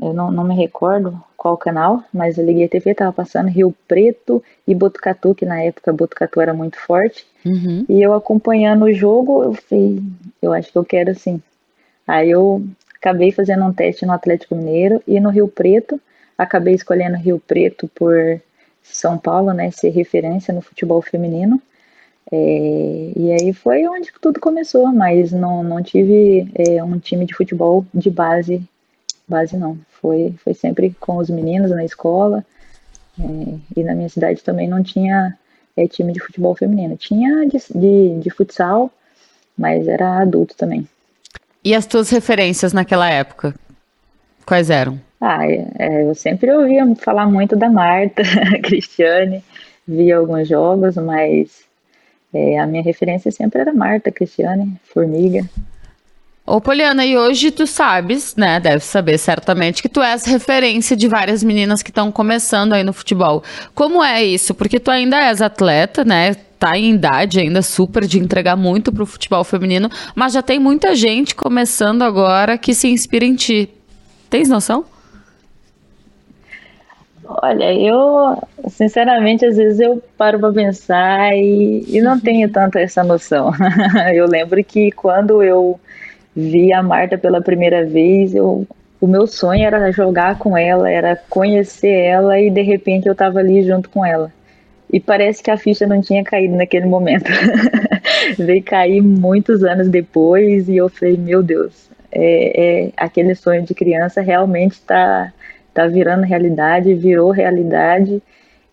Eu 0.01 0.13
não, 0.13 0.31
não 0.31 0.43
me 0.43 0.55
recordo 0.55 1.22
qual 1.36 1.58
canal, 1.58 2.03
mas 2.13 2.38
eu 2.38 2.46
liguei 2.46 2.65
a 2.65 2.69
TV, 2.69 2.91
estava 2.91 3.12
passando 3.12 3.48
Rio 3.48 3.74
Preto 3.88 4.43
e 4.67 4.75
Botucatu, 4.75 5.34
que 5.34 5.46
na 5.46 5.62
época 5.62 5.93
Botucatu 5.93 6.41
era 6.41 6.53
muito 6.53 6.77
forte. 6.79 7.25
Uhum. 7.46 7.86
E 7.89 8.01
eu 8.01 8.13
acompanhando 8.13 8.86
o 8.86 8.93
jogo, 8.93 9.43
eu 9.43 9.53
falei, 9.53 10.01
eu 10.41 10.53
acho 10.53 10.72
que 10.72 10.77
eu 10.77 10.86
quero 10.86 11.12
assim. 11.12 11.41
Aí 12.05 12.29
eu 12.29 12.63
acabei 12.96 13.31
fazendo 13.31 13.63
um 13.63 13.74
teste 13.74 14.05
no 14.05 14.13
Atlético 14.13 14.55
Mineiro 14.55 15.01
e 15.08 15.19
no 15.19 15.29
Rio 15.29 15.48
Preto. 15.48 16.00
Acabei 16.38 16.75
escolhendo 16.75 17.17
Rio 17.17 17.41
Preto 17.46 17.88
por 17.96 18.41
São 18.84 19.17
Paulo, 19.17 19.53
né, 19.53 19.72
ser 19.72 19.89
referência 19.89 20.53
no 20.53 20.62
futebol 20.62 21.01
feminino. 21.01 21.62
É, 22.31 23.12
e 23.15 23.31
aí 23.31 23.53
foi 23.53 23.88
onde 23.88 24.12
tudo 24.22 24.39
começou, 24.39 24.88
mas 24.88 25.31
não, 25.31 25.63
não 25.63 25.81
tive 25.81 26.48
é, 26.53 26.84
um 26.84 27.00
time 27.00 27.25
de 27.25 27.34
futebol 27.34 27.86
de 27.93 28.10
base, 28.10 28.62
base 29.29 29.57
não. 29.57 29.77
Foi, 30.01 30.33
foi 30.43 30.53
sempre 30.53 30.95
com 31.00 31.17
os 31.17 31.29
meninos 31.29 31.71
na 31.71 31.86
escola. 31.86 32.45
É, 33.19 33.79
e 33.79 33.83
na 33.83 33.93
minha 33.93 34.09
cidade 34.09 34.43
também 34.43 34.67
não 34.67 34.81
tinha 34.81 35.38
é, 35.75 35.88
time 35.88 36.12
de 36.12 36.19
futebol 36.19 36.55
feminino. 36.55 36.98
Tinha 36.98 37.48
de, 37.48 37.57
de, 37.75 38.19
de 38.19 38.29
futsal, 38.29 38.91
mas 39.57 39.88
era 39.88 40.21
adulto 40.21 40.55
também. 40.55 40.88
E 41.63 41.75
as 41.75 41.86
tuas 41.86 42.09
referências 42.09 42.74
naquela 42.74 43.09
época? 43.09 43.53
Quais 44.45 44.69
eram? 44.69 45.00
Ah, 45.19 45.45
é, 45.45 45.67
é 45.77 46.03
eu 46.03 46.15
sempre 46.15 46.51
ouvia 46.51 46.86
falar 46.95 47.27
muito 47.27 47.55
da 47.55 47.69
Marta, 47.69 48.24
Cristiane, 48.63 49.43
via 49.88 50.17
alguns 50.17 50.48
jogos, 50.48 50.95
mas 50.95 51.65
é, 52.33 52.57
a 52.57 52.65
minha 52.65 52.81
referência 52.81 53.31
sempre 53.31 53.62
era 53.62 53.74
Marta, 53.74 54.12
Cristiane, 54.12 54.79
Formiga. 54.83 55.48
Ô, 56.50 56.60
Poliana, 56.60 57.06
e 57.06 57.15
hoje 57.15 57.51
tu 57.51 57.68
sabes, 57.68 58.36
né? 58.36 58.60
Deve 58.60 58.79
saber 58.79 59.20
certamente 59.20 59.84
que 59.84 59.88
tu 59.88 60.01
és 60.01 60.25
referência 60.25 60.98
de 60.98 61.08
várias 61.08 61.44
meninas 61.44 61.84
que 61.84 61.91
estão 61.91 62.12
começando 62.12 62.74
aí 62.74 62.84
no 62.84 62.91
futebol. 62.91 63.44
Como 63.75 64.03
é 64.03 64.24
isso? 64.24 64.56
Porque 64.56 64.79
tu 64.79 64.89
ainda 64.89 65.18
és 65.18 65.44
atleta, 65.44 66.03
né? 66.03 66.34
Tá 66.58 66.75
em 66.75 66.96
idade 66.96 67.39
ainda 67.39 67.62
super 67.62 68.08
de 68.08 68.18
entregar 68.18 68.56
muito 68.56 68.91
pro 68.91 69.06
futebol 69.06 69.44
feminino, 69.44 69.91
mas 70.15 70.34
já 70.34 70.41
tem 70.41 70.58
muita 70.58 70.96
gente 70.96 71.36
começando 71.36 72.01
agora 72.01 72.58
que 72.58 72.74
se 72.74 72.88
inspira 72.88 73.25
em 73.25 73.36
ti. 73.36 73.70
Tens 74.27 74.50
noção? 74.50 74.86
Olha, 77.24 77.72
eu, 77.75 78.41
sinceramente, 78.70 79.46
às 79.46 79.56
vezes 79.56 79.79
eu 79.79 80.01
paro 80.18 80.39
para 80.39 80.51
pensar 80.51 81.32
e, 81.38 81.86
e 81.88 82.01
não 82.01 82.20
tenho 82.20 82.50
tanto 82.50 82.79
essa 82.79 83.03
noção. 83.03 83.51
eu 84.15 84.25
lembro 84.25 84.63
que 84.63 84.89
quando 84.91 85.44
eu 85.44 85.79
vi 86.36 86.74
a 86.74 86.81
Marta 86.81 87.17
pela 87.17 87.41
primeira 87.41 87.86
vez, 87.86 88.33
eu, 88.36 88.67
o 89.00 89.07
meu 89.07 89.25
sonho 89.27 89.65
era 89.65 89.91
jogar 89.91 90.38
com 90.38 90.57
ela, 90.57 90.89
era 90.89 91.15
conhecer 91.29 91.91
ela 91.91 92.39
e 92.39 92.50
de 92.50 92.62
repente 92.62 93.07
eu 93.07 93.13
estava 93.13 93.39
ali 93.39 93.63
junto 93.63 93.89
com 93.89 94.05
ela. 94.05 94.31
E 94.91 95.00
parece 95.00 95.43
que 95.43 95.51
a 95.51 95.57
ficha 95.57 95.86
não 95.86 96.01
tinha 96.01 96.24
caído 96.24 96.55
naquele 96.55 96.88
momento. 96.88 97.29
Veio 98.38 98.63
cair 98.63 99.01
muitos 99.01 99.63
anos 99.63 99.88
depois 99.88 100.67
e 100.67 100.77
eu 100.77 100.89
falei, 100.89 101.15
meu 101.15 101.43
Deus, 101.43 101.89
é, 102.12 102.88
é 102.88 102.91
aquele 102.98 103.36
sonho 103.36 103.62
de 103.62 103.75
criança 103.75 104.21
realmente 104.21 104.74
está 104.74 105.31
tá 105.74 105.86
virando 105.86 106.24
realidade, 106.24 106.95
virou 106.95 107.29
realidade. 107.29 108.21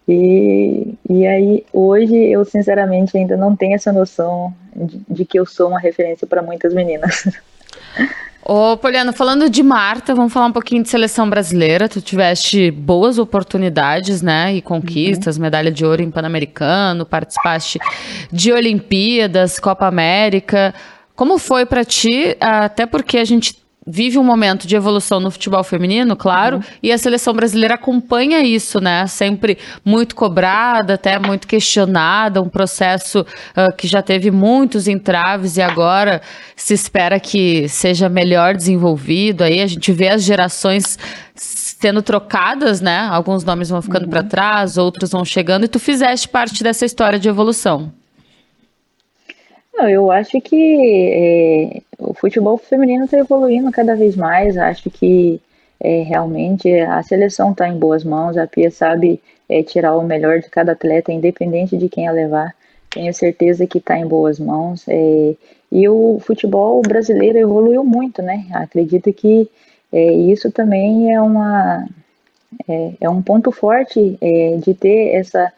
E, 0.08 0.94
e 1.10 1.26
aí, 1.26 1.64
hoje, 1.72 2.16
eu 2.16 2.44
sinceramente 2.44 3.16
ainda 3.16 3.36
não 3.36 3.56
tenho 3.56 3.74
essa 3.74 3.92
noção 3.92 4.54
de, 4.74 5.00
de 5.08 5.24
que 5.24 5.38
eu 5.38 5.44
sou 5.44 5.68
uma 5.68 5.80
referência 5.80 6.26
para 6.26 6.42
muitas 6.42 6.72
meninas. 6.72 7.28
Ô, 8.48 8.76
Poliana, 8.76 9.12
falando 9.12 9.50
de 9.50 9.60
Marta, 9.60 10.14
vamos 10.14 10.32
falar 10.32 10.46
um 10.46 10.52
pouquinho 10.52 10.80
de 10.80 10.88
seleção 10.88 11.28
brasileira. 11.28 11.88
Tu 11.88 12.00
tiveste 12.00 12.70
boas 12.70 13.18
oportunidades, 13.18 14.22
né? 14.22 14.54
E 14.54 14.62
conquistas, 14.62 15.36
uhum. 15.36 15.42
medalha 15.42 15.72
de 15.72 15.84
ouro 15.84 16.00
em 16.00 16.12
Pan-Americano, 16.12 17.04
participaste 17.04 17.80
de 18.30 18.52
Olimpíadas, 18.52 19.58
Copa 19.58 19.86
América. 19.86 20.72
Como 21.16 21.38
foi 21.38 21.66
para 21.66 21.84
ti? 21.84 22.36
Até 22.38 22.86
porque 22.86 23.18
a 23.18 23.24
gente 23.24 23.65
vive 23.86 24.18
um 24.18 24.24
momento 24.24 24.66
de 24.66 24.74
evolução 24.74 25.20
no 25.20 25.30
futebol 25.30 25.62
feminino, 25.62 26.16
claro, 26.16 26.56
uhum. 26.56 26.62
e 26.82 26.90
a 26.90 26.98
seleção 26.98 27.32
brasileira 27.32 27.74
acompanha 27.74 28.40
isso, 28.40 28.80
né? 28.80 29.06
Sempre 29.06 29.58
muito 29.84 30.16
cobrada, 30.16 30.94
até 30.94 31.18
muito 31.18 31.46
questionada, 31.46 32.42
um 32.42 32.48
processo 32.48 33.20
uh, 33.20 33.74
que 33.76 33.86
já 33.86 34.02
teve 34.02 34.30
muitos 34.30 34.88
entraves 34.88 35.56
e 35.56 35.62
agora 35.62 36.20
se 36.56 36.74
espera 36.74 37.20
que 37.20 37.68
seja 37.68 38.08
melhor 38.08 38.56
desenvolvido. 38.56 39.44
Aí 39.44 39.60
a 39.60 39.66
gente 39.66 39.92
vê 39.92 40.08
as 40.08 40.24
gerações 40.24 40.98
sendo 41.36 42.02
trocadas, 42.02 42.80
né? 42.80 43.06
Alguns 43.10 43.44
nomes 43.44 43.68
vão 43.68 43.80
ficando 43.80 44.04
uhum. 44.04 44.10
para 44.10 44.24
trás, 44.24 44.76
outros 44.76 45.12
vão 45.12 45.24
chegando, 45.24 45.64
e 45.64 45.68
tu 45.68 45.78
fizeste 45.78 46.28
parte 46.28 46.64
dessa 46.64 46.84
história 46.84 47.20
de 47.20 47.28
evolução. 47.28 47.92
Eu 49.78 50.10
acho 50.10 50.40
que 50.40 50.56
é, 51.12 51.82
o 51.98 52.14
futebol 52.14 52.56
feminino 52.56 53.04
está 53.04 53.18
evoluindo 53.18 53.70
cada 53.70 53.94
vez 53.94 54.16
mais. 54.16 54.56
Acho 54.56 54.90
que 54.90 55.40
é, 55.78 56.02
realmente 56.02 56.72
a 56.80 57.02
seleção 57.02 57.52
está 57.52 57.68
em 57.68 57.78
boas 57.78 58.02
mãos. 58.02 58.38
A 58.38 58.46
Pia 58.46 58.70
sabe 58.70 59.20
é, 59.48 59.62
tirar 59.62 59.96
o 59.96 60.02
melhor 60.02 60.40
de 60.40 60.48
cada 60.48 60.72
atleta, 60.72 61.12
independente 61.12 61.76
de 61.76 61.88
quem 61.88 62.08
a 62.08 62.12
levar. 62.12 62.54
Tenho 62.90 63.12
certeza 63.12 63.66
que 63.66 63.78
está 63.78 63.98
em 63.98 64.06
boas 64.06 64.40
mãos. 64.40 64.84
É, 64.88 65.34
e 65.70 65.88
o 65.88 66.18
futebol 66.20 66.80
brasileiro 66.80 67.38
evoluiu 67.38 67.84
muito, 67.84 68.22
né? 68.22 68.46
Acredito 68.52 69.12
que 69.12 69.48
é, 69.92 70.12
isso 70.12 70.50
também 70.50 71.12
é 71.12 71.20
uma 71.20 71.86
é, 72.68 72.92
é 73.02 73.10
um 73.10 73.20
ponto 73.20 73.52
forte 73.52 74.18
de 74.64 74.74
ter 74.74 75.14
essa 75.16 75.52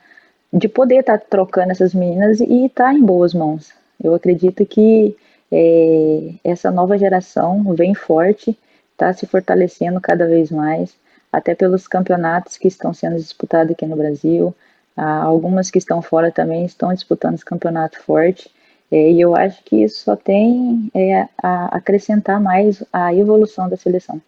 de 0.53 0.69
poder 0.69 1.01
estar 1.01 1.19
tá 1.19 1.27
trocando 1.29 1.71
essas 1.71 1.95
meninas 1.95 2.41
e 2.41 2.67
estar 2.67 2.87
tá 2.87 2.95
em 2.95 3.03
boas 3.03 3.33
mãos. 3.33 3.73
Eu 4.03 4.15
acredito 4.15 4.65
que 4.65 5.17
é, 5.51 6.35
essa 6.45 6.71
nova 6.71 6.99
geração 6.99 7.63
vem 7.75 7.95
forte, 7.95 8.57
está 8.93 9.13
se 9.13 9.27
fortalecendo 9.27 10.01
cada 10.01 10.27
vez 10.27 10.51
mais, 10.51 10.95
até 11.33 11.55
pelos 11.55 11.87
campeonatos 11.87 12.57
que 12.57 12.69
estão 12.69 12.93
sendo 12.93 13.17
disputados 13.17 13.73
aqui 13.73 13.87
no 13.87 13.97
Brasil. 13.97 14.55
Ah, 14.97 15.23
algumas 15.23 15.71
que 15.71 15.79
estão 15.79 16.03
fora 16.03 16.31
também 16.31 16.65
estão 16.65 16.93
disputando 16.93 17.35
esse 17.35 17.45
campeonato 17.45 18.03
forte. 18.03 18.51
É, 18.91 19.11
e 19.13 19.21
eu 19.21 19.37
acho 19.37 19.63
que 19.65 19.85
isso 19.85 20.03
só 20.05 20.17
tem 20.17 20.91
é, 20.95 21.29
a 21.43 21.77
acrescentar 21.77 22.41
mais 22.41 22.83
a 22.93 23.15
evolução 23.15 23.69
da 23.69 23.77
seleção. 23.77 24.21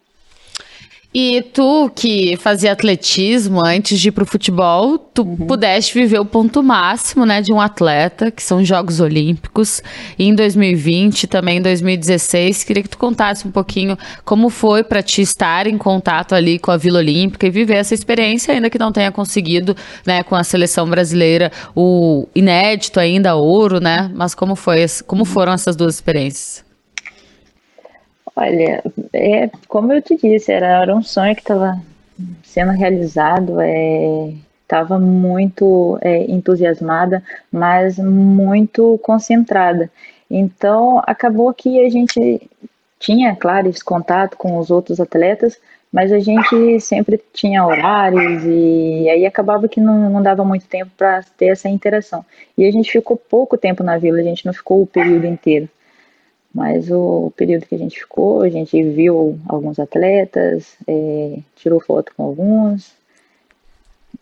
E 1.13 1.43
tu, 1.53 1.91
que 1.93 2.37
fazia 2.37 2.71
atletismo 2.71 3.61
antes 3.67 3.99
de 3.99 4.09
ir 4.09 4.13
pro 4.13 4.25
futebol, 4.25 4.97
tu 4.97 5.23
uhum. 5.23 5.37
pudeste 5.39 5.93
viver 5.93 6.21
o 6.21 6.25
ponto 6.25 6.63
máximo, 6.63 7.27
né, 7.27 7.43
de 7.43 7.53
um 7.53 7.61
atleta, 7.61 8.31
que 8.31 8.41
são 8.41 8.59
os 8.59 8.69
Jogos 8.69 9.01
Olímpicos, 9.01 9.83
e 10.17 10.29
em 10.29 10.35
2020, 10.37 11.27
também 11.27 11.59
em 11.59 11.63
2016. 11.63 12.63
Queria 12.63 12.85
que 12.85 12.89
tu 12.89 12.97
contasse 12.97 13.47
um 13.47 13.51
pouquinho 13.51 13.99
como 14.25 14.49
foi 14.49 14.85
para 14.85 15.03
ti 15.03 15.21
estar 15.21 15.67
em 15.67 15.77
contato 15.77 16.33
ali 16.33 16.61
com 16.61 16.71
a 16.71 16.77
Vila 16.77 17.01
Olímpica 17.01 17.45
e 17.45 17.51
viver 17.51 17.75
essa 17.75 17.93
experiência, 17.93 18.55
ainda 18.55 18.71
que 18.71 18.79
não 18.79 18.93
tenha 18.93 19.11
conseguido, 19.11 19.77
né, 20.07 20.23
com 20.23 20.37
a 20.37 20.45
seleção 20.45 20.89
brasileira, 20.89 21.51
o 21.75 22.29
inédito 22.37 23.01
ainda, 23.01 23.35
ouro, 23.35 23.81
né? 23.81 24.09
Mas 24.15 24.33
como 24.33 24.55
foi, 24.55 24.87
como 25.09 25.25
foram 25.25 25.53
essas 25.53 25.75
duas 25.75 25.97
experiências? 25.97 26.70
Olha, 28.37 28.83
é, 29.13 29.51
como 29.69 29.93
eu 29.93 30.01
te 30.01 30.17
disse, 30.17 30.53
era, 30.53 30.83
era 30.83 30.95
um 30.95 31.03
sonho 31.03 31.35
que 31.35 31.43
estava 31.43 31.81
sendo 32.43 32.73
realizado, 32.73 33.57
estava 34.63 34.97
é, 34.97 34.99
muito 34.99 35.99
é, 36.01 36.31
entusiasmada, 36.31 37.23
mas 37.51 37.99
muito 37.99 38.99
concentrada. 39.03 39.91
Então, 40.31 41.03
acabou 41.07 41.53
que 41.53 41.85
a 41.85 41.89
gente 41.89 42.49
tinha, 42.99 43.35
claro, 43.35 43.69
esse 43.69 43.83
contato 43.83 44.37
com 44.37 44.59
os 44.59 44.71
outros 44.71 45.01
atletas, 45.01 45.59
mas 45.93 46.13
a 46.13 46.21
gente 46.21 46.79
sempre 46.79 47.21
tinha 47.33 47.67
horários 47.67 48.45
e 48.45 49.09
aí 49.09 49.27
acabava 49.27 49.67
que 49.67 49.81
não, 49.81 50.09
não 50.09 50.23
dava 50.23 50.45
muito 50.45 50.67
tempo 50.67 50.93
para 50.97 51.23
ter 51.37 51.47
essa 51.47 51.69
interação. 51.69 52.25
E 52.57 52.65
a 52.65 52.71
gente 52.71 52.93
ficou 52.93 53.17
pouco 53.17 53.59
tempo 53.59 53.83
na 53.83 53.99
vila, 53.99 54.21
a 54.21 54.23
gente 54.23 54.47
não 54.47 54.53
ficou 54.53 54.83
o 54.83 54.87
período 54.87 55.27
inteiro. 55.27 55.69
Mas 56.53 56.91
o 56.91 57.33
período 57.37 57.67
que 57.67 57.75
a 57.75 57.79
gente 57.79 58.01
ficou, 58.01 58.43
a 58.43 58.49
gente 58.49 58.83
viu 58.83 59.39
alguns 59.49 59.79
atletas, 59.79 60.75
é, 60.87 61.39
tirou 61.55 61.81
foto 61.81 62.13
com 62.17 62.25
alguns, 62.25 62.93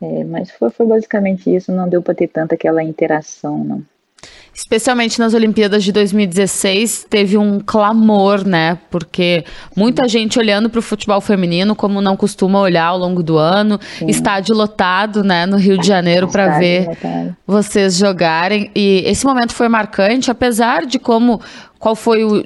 é, 0.00 0.24
mas 0.24 0.50
foi, 0.50 0.70
foi 0.70 0.86
basicamente 0.86 1.54
isso, 1.54 1.72
não 1.72 1.88
deu 1.88 2.02
para 2.02 2.14
ter 2.14 2.28
tanta 2.28 2.54
aquela 2.54 2.82
interação, 2.82 3.64
não. 3.64 3.82
Especialmente 4.58 5.20
nas 5.20 5.34
Olimpíadas 5.34 5.84
de 5.84 5.92
2016, 5.92 7.06
teve 7.08 7.38
um 7.38 7.60
clamor, 7.60 8.44
né? 8.44 8.76
Porque 8.90 9.44
muita 9.76 10.08
gente 10.08 10.36
olhando 10.36 10.68
para 10.68 10.80
o 10.80 10.82
futebol 10.82 11.20
feminino, 11.20 11.76
como 11.76 12.00
não 12.00 12.16
costuma 12.16 12.58
olhar 12.58 12.86
ao 12.86 12.98
longo 12.98 13.22
do 13.22 13.38
ano, 13.38 13.78
Sim. 13.98 14.08
estádio 14.08 14.56
lotado, 14.56 15.22
né, 15.22 15.46
no 15.46 15.56
Rio 15.56 15.78
de 15.78 15.86
Janeiro 15.86 16.26
para 16.26 16.58
ver 16.58 16.88
lotado. 16.88 17.36
vocês 17.46 17.96
jogarem. 17.96 18.68
E 18.74 19.04
esse 19.06 19.24
momento 19.24 19.54
foi 19.54 19.68
marcante, 19.68 20.28
apesar 20.28 20.86
de 20.86 20.98
como 20.98 21.40
qual 21.78 21.94
foi 21.94 22.24
o 22.24 22.44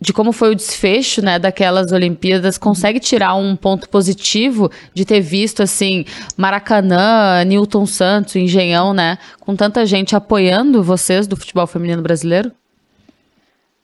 de 0.00 0.14
como 0.14 0.32
foi 0.32 0.52
o 0.52 0.54
desfecho, 0.54 1.20
né, 1.22 1.38
daquelas 1.38 1.92
Olimpíadas, 1.92 2.56
consegue 2.56 2.98
tirar 2.98 3.34
um 3.34 3.54
ponto 3.54 3.86
positivo 3.88 4.70
de 4.94 5.04
ter 5.04 5.20
visto, 5.20 5.62
assim, 5.62 6.06
Maracanã, 6.38 7.44
Newton 7.44 7.84
Santos, 7.84 8.34
Engenhão, 8.34 8.94
né, 8.94 9.18
com 9.40 9.54
tanta 9.54 9.84
gente 9.84 10.16
apoiando 10.16 10.82
vocês 10.82 11.26
do 11.26 11.36
futebol 11.36 11.66
feminino 11.66 12.00
brasileiro? 12.00 12.50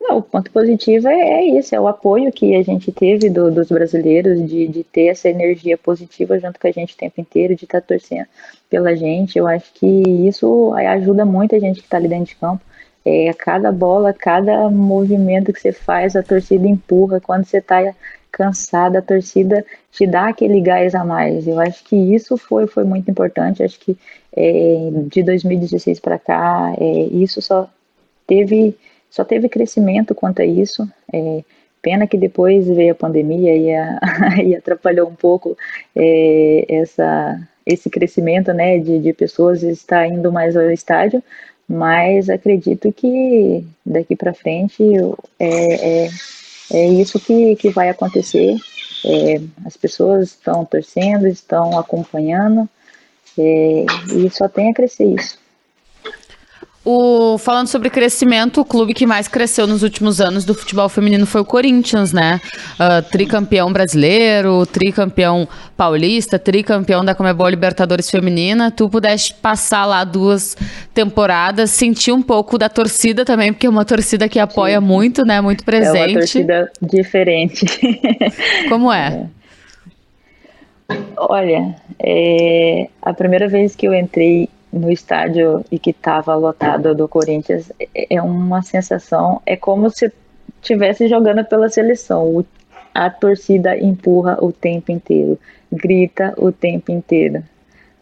Não, 0.00 0.18
o 0.18 0.22
ponto 0.22 0.50
positivo 0.52 1.08
é, 1.08 1.20
é 1.20 1.58
isso, 1.58 1.74
é 1.74 1.80
o 1.80 1.88
apoio 1.88 2.32
que 2.32 2.54
a 2.54 2.62
gente 2.62 2.92
teve 2.92 3.28
do, 3.28 3.50
dos 3.50 3.68
brasileiros, 3.68 4.48
de, 4.48 4.68
de 4.68 4.84
ter 4.84 5.08
essa 5.08 5.28
energia 5.28 5.76
positiva 5.76 6.38
junto 6.38 6.58
com 6.60 6.68
a 6.68 6.70
gente 6.70 6.94
o 6.94 6.96
tempo 6.96 7.20
inteiro, 7.20 7.56
de 7.56 7.64
estar 7.64 7.80
tá 7.80 7.86
torcendo 7.88 8.26
pela 8.70 8.94
gente. 8.94 9.36
Eu 9.36 9.48
acho 9.48 9.66
que 9.74 9.86
isso 10.26 10.72
ajuda 10.74 11.24
muito 11.24 11.56
a 11.56 11.58
gente 11.58 11.80
que 11.80 11.86
está 11.86 11.96
ali 11.96 12.06
dentro 12.06 12.26
de 12.26 12.36
campo 12.36 12.62
é, 13.06 13.32
cada 13.32 13.70
bola, 13.70 14.12
cada 14.12 14.68
movimento 14.68 15.52
que 15.52 15.60
você 15.60 15.70
faz, 15.70 16.16
a 16.16 16.24
torcida 16.24 16.66
empurra. 16.66 17.20
Quando 17.20 17.44
você 17.44 17.58
está 17.58 17.94
cansada, 18.32 18.98
a 18.98 19.02
torcida 19.02 19.64
te 19.92 20.08
dá 20.08 20.26
aquele 20.28 20.60
gás 20.60 20.92
a 20.92 21.04
mais. 21.04 21.46
Eu 21.46 21.60
acho 21.60 21.84
que 21.84 21.94
isso 21.94 22.36
foi, 22.36 22.66
foi 22.66 22.82
muito 22.82 23.08
importante. 23.08 23.62
Acho 23.62 23.78
que 23.78 23.96
é, 24.36 24.90
de 25.06 25.22
2016 25.22 26.00
para 26.00 26.18
cá, 26.18 26.74
é, 26.80 27.04
isso 27.12 27.40
só 27.40 27.70
teve, 28.26 28.76
só 29.08 29.24
teve 29.24 29.48
crescimento 29.48 30.12
quanto 30.12 30.42
a 30.42 30.44
isso. 30.44 30.84
É, 31.12 31.44
pena 31.80 32.08
que 32.08 32.18
depois 32.18 32.66
veio 32.66 32.90
a 32.90 32.96
pandemia 32.96 33.56
e, 33.56 33.72
a, 33.72 34.00
e 34.44 34.56
atrapalhou 34.56 35.08
um 35.08 35.14
pouco 35.14 35.56
é, 35.94 36.66
essa, 36.68 37.40
esse 37.64 37.88
crescimento 37.88 38.52
né, 38.52 38.78
de, 38.80 38.98
de 38.98 39.12
pessoas 39.12 39.62
estar 39.62 40.08
indo 40.08 40.32
mais 40.32 40.56
ao 40.56 40.72
estádio, 40.72 41.22
mas 41.68 42.28
acredito 42.30 42.92
que 42.92 43.64
daqui 43.84 44.14
para 44.14 44.32
frente 44.34 44.82
é, 45.38 46.04
é, 46.04 46.10
é, 46.72 46.86
isso 46.88 47.18
que, 47.18 47.56
que 47.56 47.70
vai 47.70 47.88
acontecer. 47.88 48.56
É, 49.04 49.40
as 49.64 49.76
pessoas 49.76 50.30
estão 50.30 50.64
torcendo, 50.64 51.26
estão 51.26 51.78
acompanhando, 51.78 52.68
é, 53.38 53.86
e 54.14 54.30
só 54.30 54.48
tem 54.48 54.70
a 54.70 54.74
crescer 54.74 55.04
isso. 55.04 55.38
O, 56.88 57.36
falando 57.36 57.66
sobre 57.66 57.90
crescimento, 57.90 58.60
o 58.60 58.64
clube 58.64 58.94
que 58.94 59.04
mais 59.04 59.26
cresceu 59.26 59.66
nos 59.66 59.82
últimos 59.82 60.20
anos 60.20 60.44
do 60.44 60.54
futebol 60.54 60.88
feminino 60.88 61.26
foi 61.26 61.40
o 61.40 61.44
Corinthians, 61.44 62.12
né? 62.12 62.40
Uh, 62.74 63.02
tricampeão 63.10 63.72
brasileiro, 63.72 64.64
tricampeão 64.66 65.48
paulista, 65.76 66.38
tricampeão 66.38 67.04
da 67.04 67.12
Comebol 67.12 67.48
Libertadores 67.48 68.08
Feminina. 68.08 68.70
Tu 68.70 68.88
pudeste 68.88 69.34
passar 69.34 69.84
lá 69.84 70.04
duas 70.04 70.56
temporadas, 70.94 71.72
sentir 71.72 72.12
um 72.12 72.22
pouco 72.22 72.56
da 72.56 72.68
torcida 72.68 73.24
também, 73.24 73.52
porque 73.52 73.66
é 73.66 73.70
uma 73.70 73.84
torcida 73.84 74.28
que 74.28 74.38
apoia 74.38 74.78
Sim. 74.78 74.86
muito, 74.86 75.26
né? 75.26 75.40
Muito 75.40 75.64
presente. 75.64 75.98
É 75.98 76.06
uma 76.06 76.18
torcida 76.20 76.70
diferente. 76.80 77.66
Como 78.70 78.92
é? 78.92 79.26
é. 80.88 80.94
Olha, 81.16 81.74
é, 81.98 82.86
a 83.02 83.12
primeira 83.12 83.48
vez 83.48 83.74
que 83.74 83.88
eu 83.88 83.92
entrei 83.92 84.48
no 84.76 84.90
estádio 84.90 85.64
e 85.70 85.78
que 85.78 85.90
estava 85.90 86.34
lotado 86.34 86.94
do 86.94 87.08
Corinthians 87.08 87.72
é, 87.80 88.16
é 88.16 88.22
uma 88.22 88.62
sensação, 88.62 89.40
é 89.46 89.56
como 89.56 89.90
se 89.90 90.12
estivesse 90.60 91.08
jogando 91.08 91.44
pela 91.44 91.68
seleção. 91.68 92.44
A 92.94 93.10
torcida 93.10 93.76
empurra 93.76 94.38
o 94.40 94.52
tempo 94.52 94.90
inteiro, 94.90 95.38
grita 95.70 96.34
o 96.38 96.50
tempo 96.50 96.90
inteiro, 96.90 97.42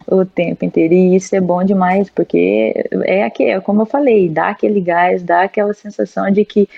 o 0.06 0.24
tempo 0.24 0.64
inteiro. 0.64 0.94
E 0.94 1.16
isso 1.16 1.34
é 1.34 1.40
bom 1.40 1.64
demais, 1.64 2.08
porque 2.10 2.72
é 3.04 3.24
aqui, 3.24 3.44
é 3.44 3.60
como 3.60 3.82
eu 3.82 3.86
falei, 3.86 4.28
dá 4.28 4.48
aquele 4.48 4.80
gás, 4.80 5.22
dá 5.22 5.42
aquela 5.42 5.74
sensação 5.74 6.30
de 6.30 6.44
que 6.44 6.68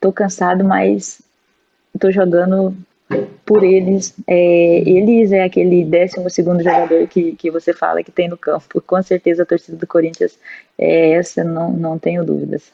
tô 0.00 0.12
cansado, 0.12 0.62
mas 0.64 1.22
tô 1.98 2.10
jogando 2.10 2.76
por 3.44 3.62
eles. 3.62 4.14
É, 4.26 4.88
eles 4.88 5.32
é 5.32 5.44
aquele 5.44 5.84
12 5.84 6.30
segundo 6.30 6.62
jogador 6.62 7.06
que, 7.08 7.34
que 7.36 7.50
você 7.50 7.72
fala 7.72 8.02
que 8.02 8.12
tem 8.12 8.28
no 8.28 8.36
campo. 8.36 8.80
Com 8.82 9.02
certeza 9.02 9.42
a 9.42 9.46
torcida 9.46 9.76
do 9.76 9.86
Corinthians 9.86 10.38
é 10.78 11.12
essa, 11.12 11.44
não, 11.44 11.72
não 11.72 11.98
tenho 11.98 12.24
dúvidas. 12.24 12.72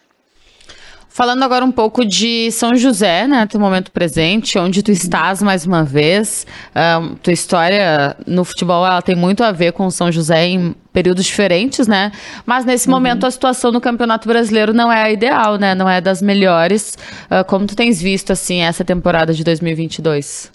Falando 1.12 1.42
agora 1.42 1.64
um 1.64 1.72
pouco 1.72 2.04
de 2.04 2.52
São 2.52 2.76
José, 2.76 3.26
né, 3.26 3.44
teu 3.44 3.58
momento 3.58 3.90
presente, 3.90 4.56
onde 4.56 4.80
tu 4.80 4.92
estás 4.92 5.42
mais 5.42 5.66
uma 5.66 5.82
vez. 5.82 6.46
Um, 7.02 7.16
tua 7.16 7.32
história 7.32 8.16
no 8.28 8.44
futebol 8.44 8.86
ela 8.86 9.02
tem 9.02 9.16
muito 9.16 9.42
a 9.42 9.50
ver 9.50 9.72
com 9.72 9.90
São 9.90 10.12
José 10.12 10.46
em 10.46 10.72
períodos 10.92 11.24
diferentes, 11.24 11.88
né? 11.88 12.12
Mas 12.46 12.64
nesse 12.64 12.86
uhum. 12.86 12.94
momento 12.94 13.26
a 13.26 13.30
situação 13.30 13.72
no 13.72 13.80
Campeonato 13.80 14.28
Brasileiro 14.28 14.72
não 14.72 14.90
é 14.90 15.02
a 15.02 15.10
ideal, 15.10 15.56
né? 15.56 15.74
Não 15.74 15.88
é 15.88 16.00
das 16.00 16.22
melhores. 16.22 16.96
Uh, 17.24 17.44
como 17.44 17.66
tu 17.66 17.74
tens 17.74 18.00
visto 18.00 18.32
assim 18.32 18.60
essa 18.60 18.84
temporada 18.84 19.34
de 19.34 19.42
2022? 19.42 20.52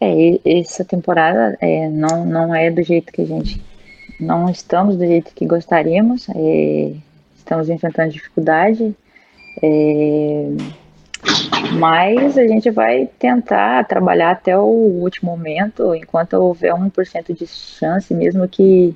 É, 0.00 0.58
essa 0.58 0.84
temporada 0.84 1.56
é, 1.60 1.88
não, 1.88 2.26
não 2.26 2.52
é 2.52 2.68
do 2.68 2.82
jeito 2.82 3.12
que 3.12 3.22
a 3.22 3.26
gente. 3.26 3.62
Não 4.18 4.50
estamos 4.50 4.96
do 4.96 5.06
jeito 5.06 5.32
que 5.36 5.46
gostaríamos. 5.46 6.26
É, 6.34 6.92
estamos 7.42 7.68
enfrentando 7.68 8.10
dificuldade. 8.10 8.94
É, 9.62 10.48
mas 11.78 12.36
a 12.38 12.46
gente 12.46 12.70
vai 12.70 13.08
tentar 13.18 13.84
trabalhar 13.86 14.30
até 14.30 14.56
o 14.56 14.62
último 14.62 15.30
momento, 15.30 15.94
enquanto 15.94 16.34
houver 16.34 16.72
1% 16.72 17.34
de 17.34 17.46
chance, 17.46 18.12
mesmo 18.14 18.48
que, 18.48 18.94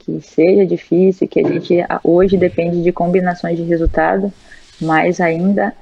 que 0.00 0.20
seja 0.20 0.66
difícil, 0.66 1.28
que 1.28 1.40
a 1.40 1.48
gente 1.48 1.74
hoje 2.02 2.36
depende 2.36 2.82
de 2.82 2.92
combinações 2.92 3.56
de 3.56 3.62
resultado, 3.64 4.32
mas 4.80 5.20
ainda 5.20 5.74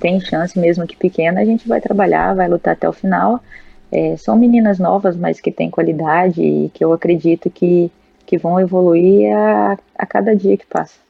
tem 0.00 0.20
chance, 0.20 0.58
mesmo 0.58 0.86
que 0.86 0.96
pequena, 0.96 1.40
a 1.40 1.44
gente 1.44 1.66
vai 1.66 1.80
trabalhar, 1.80 2.34
vai 2.34 2.48
lutar 2.48 2.74
até 2.74 2.88
o 2.88 2.92
final. 2.92 3.40
É, 3.90 4.16
são 4.16 4.36
meninas 4.36 4.78
novas, 4.78 5.16
mas 5.16 5.40
que 5.40 5.50
têm 5.50 5.70
qualidade 5.70 6.42
e 6.42 6.70
que 6.74 6.84
eu 6.84 6.92
acredito 6.92 7.48
que, 7.48 7.90
que 8.26 8.36
vão 8.36 8.60
evoluir 8.60 9.34
a, 9.34 9.78
a 9.96 10.06
cada 10.06 10.36
dia 10.36 10.56
que 10.56 10.66
passa. 10.66 11.05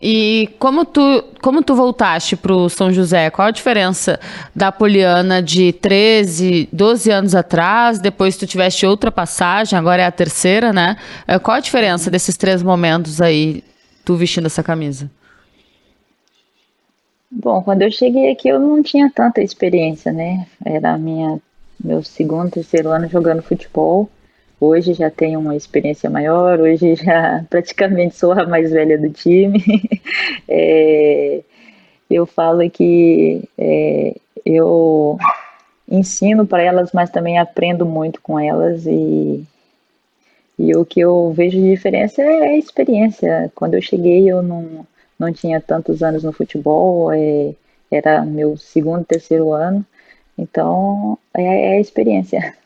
E 0.00 0.50
como 0.58 0.84
tu, 0.84 1.24
como 1.40 1.62
tu 1.62 1.74
voltaste 1.74 2.36
para 2.36 2.52
o 2.52 2.68
São 2.68 2.92
José? 2.92 3.30
Qual 3.30 3.48
a 3.48 3.50
diferença 3.50 4.20
da 4.54 4.70
Poliana 4.70 5.42
de 5.42 5.72
13, 5.72 6.68
12 6.72 7.10
anos 7.10 7.34
atrás? 7.34 7.98
Depois 7.98 8.36
tu 8.36 8.46
tiveste 8.46 8.84
outra 8.84 9.10
passagem, 9.10 9.78
agora 9.78 10.02
é 10.02 10.06
a 10.06 10.12
terceira, 10.12 10.72
né? 10.72 10.96
É, 11.26 11.38
qual 11.38 11.56
a 11.56 11.60
diferença 11.60 12.10
desses 12.10 12.36
três 12.36 12.62
momentos 12.62 13.20
aí, 13.20 13.64
tu 14.04 14.14
vestindo 14.14 14.46
essa 14.46 14.62
camisa? 14.62 15.10
Bom, 17.30 17.62
quando 17.62 17.82
eu 17.82 17.90
cheguei 17.90 18.30
aqui 18.30 18.48
eu 18.48 18.60
não 18.60 18.82
tinha 18.82 19.10
tanta 19.10 19.40
experiência, 19.40 20.12
né? 20.12 20.46
Era 20.64 20.98
minha 20.98 21.40
meu 21.82 22.02
segundo, 22.02 22.50
terceiro 22.50 22.90
ano 22.90 23.08
jogando 23.08 23.42
futebol. 23.42 24.08
Hoje 24.64 24.94
já 24.94 25.10
tenho 25.10 25.38
uma 25.40 25.54
experiência 25.54 26.08
maior, 26.08 26.58
hoje 26.58 26.94
já 26.94 27.44
praticamente 27.50 28.16
sou 28.16 28.32
a 28.32 28.46
mais 28.46 28.70
velha 28.70 28.98
do 28.98 29.10
time. 29.10 29.62
é, 30.48 31.42
eu 32.10 32.24
falo 32.24 32.68
que 32.70 33.46
é, 33.58 34.16
eu 34.44 35.18
ensino 35.88 36.46
para 36.46 36.62
elas, 36.62 36.92
mas 36.92 37.10
também 37.10 37.38
aprendo 37.38 37.84
muito 37.84 38.22
com 38.22 38.38
elas 38.38 38.86
e, 38.86 39.44
e 40.58 40.74
o 40.74 40.84
que 40.84 41.00
eu 41.00 41.30
vejo 41.32 41.58
de 41.60 41.70
diferença 41.70 42.22
é 42.22 42.48
a 42.48 42.56
experiência. 42.56 43.52
Quando 43.54 43.74
eu 43.74 43.82
cheguei, 43.82 44.30
eu 44.30 44.42
não, 44.42 44.86
não 45.18 45.30
tinha 45.30 45.60
tantos 45.60 46.02
anos 46.02 46.24
no 46.24 46.32
futebol, 46.32 47.12
é, 47.12 47.54
era 47.90 48.24
meu 48.24 48.56
segundo, 48.56 49.04
terceiro 49.04 49.52
ano, 49.52 49.84
então 50.38 51.18
é, 51.34 51.72
é 51.72 51.76
a 51.76 51.80
experiência. 51.80 52.54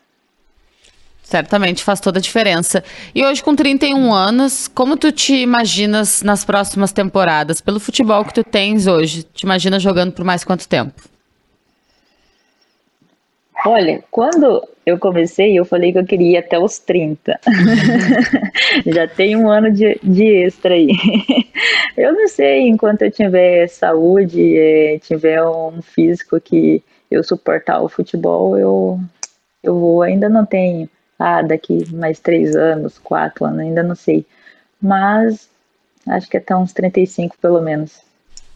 Certamente 1.28 1.84
faz 1.84 2.00
toda 2.00 2.18
a 2.18 2.22
diferença. 2.22 2.82
E 3.14 3.22
hoje, 3.22 3.42
com 3.42 3.54
31 3.54 4.14
anos, 4.14 4.66
como 4.66 4.96
tu 4.96 5.12
te 5.12 5.34
imaginas 5.34 6.22
nas 6.22 6.42
próximas 6.42 6.90
temporadas? 6.90 7.60
Pelo 7.60 7.78
futebol 7.78 8.24
que 8.24 8.32
tu 8.32 8.42
tens 8.42 8.86
hoje, 8.86 9.24
te 9.24 9.42
imagina 9.42 9.78
jogando 9.78 10.10
por 10.12 10.24
mais 10.24 10.42
quanto 10.42 10.66
tempo? 10.66 10.94
Olha, 13.66 14.02
quando 14.10 14.66
eu 14.86 14.98
comecei, 14.98 15.58
eu 15.58 15.66
falei 15.66 15.92
que 15.92 15.98
eu 15.98 16.06
queria 16.06 16.30
ir 16.30 16.36
até 16.38 16.58
os 16.58 16.78
30. 16.78 17.38
Já 18.86 19.06
tem 19.06 19.36
um 19.36 19.50
ano 19.50 19.70
de, 19.70 20.00
de 20.02 20.24
extra 20.46 20.72
aí. 20.72 20.88
eu 21.94 22.14
não 22.14 22.26
sei, 22.26 22.60
enquanto 22.68 23.02
eu 23.02 23.10
tiver 23.10 23.68
saúde, 23.68 24.56
é, 24.56 24.98
tiver 24.98 25.44
um 25.44 25.82
físico 25.82 26.40
que 26.40 26.82
eu 27.10 27.22
suportar 27.22 27.82
o 27.82 27.88
futebol, 27.90 28.56
eu, 28.56 28.98
eu 29.62 29.78
vou. 29.78 30.00
Ainda 30.00 30.30
não 30.30 30.46
tenho 30.46 30.88
ah, 31.18 31.42
daqui 31.42 31.84
mais 31.92 32.20
três 32.20 32.54
anos, 32.54 32.98
quatro 32.98 33.44
anos, 33.44 33.60
ainda 33.60 33.82
não 33.82 33.94
sei. 33.94 34.24
Mas 34.80 35.48
acho 36.06 36.28
que 36.28 36.36
até 36.36 36.54
uns 36.54 36.72
35 36.72 37.36
pelo 37.40 37.60
menos. 37.60 38.00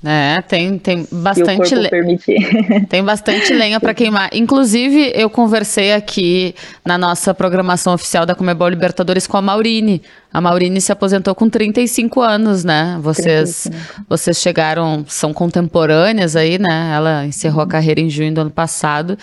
É, 0.05 0.42
tem, 0.42 0.79
tem 0.79 1.07
bastante 1.12 1.75
lenha. 1.77 2.18
Tem 2.90 3.05
bastante 3.05 3.55
lenha 3.55 3.79
para 3.79 3.94
queimar. 3.94 4.31
Inclusive, 4.33 5.12
eu 5.14 5.31
conversei 5.31 5.92
aqui 5.92 6.57
na 6.85 6.98
nossa 6.98 7.33
programação 7.33 7.94
oficial 7.94 8.27
da 8.27 8.35
Comebol 8.35 8.68
Libertadores 8.68 9.29
com 9.29 9.37
a 9.37 9.42
Maurine. 9.42 10.03
A 10.32 10.40
Maurine 10.40 10.80
se 10.80 10.90
aposentou 10.90 11.34
com 11.34 11.48
35 11.48 12.20
anos, 12.20 12.64
né? 12.64 12.98
Vocês, 13.02 13.70
vocês 14.08 14.40
chegaram, 14.40 15.04
são 15.06 15.34
contemporâneas 15.34 16.34
aí, 16.36 16.58
né? 16.58 16.92
Ela 16.94 17.26
encerrou 17.26 17.62
a 17.62 17.66
carreira 17.66 18.00
em 18.00 18.08
junho 18.08 18.32
do 18.32 18.40
ano 18.40 18.50
passado. 18.50 19.18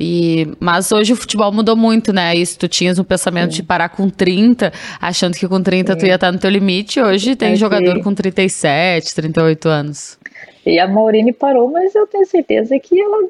E, 0.00 0.48
mas 0.58 0.90
hoje 0.90 1.12
o 1.12 1.16
futebol 1.16 1.52
mudou 1.52 1.76
muito, 1.76 2.12
né? 2.12 2.34
Isso, 2.34 2.58
tu 2.58 2.66
tinhas 2.66 2.98
um 2.98 3.04
pensamento 3.04 3.50
Sim. 3.50 3.56
de 3.56 3.62
parar 3.62 3.90
com 3.90 4.08
30, 4.08 4.72
achando 5.00 5.36
que 5.36 5.46
com 5.46 5.62
30 5.62 5.92
Sim. 5.92 5.98
tu 5.98 6.06
ia 6.06 6.14
estar 6.14 6.32
no 6.32 6.38
teu 6.38 6.50
limite. 6.50 6.98
Hoje 7.00 7.36
tem 7.36 7.56
jogador 7.56 8.02
com 8.02 8.14
37, 8.14 9.14
38 9.14 9.68
anos. 9.68 10.18
E 10.64 10.78
a 10.78 10.88
Maurine 10.88 11.32
parou, 11.32 11.70
mas 11.70 11.94
eu 11.94 12.06
tenho 12.06 12.26
certeza 12.26 12.78
que 12.78 12.98
ela, 12.98 13.28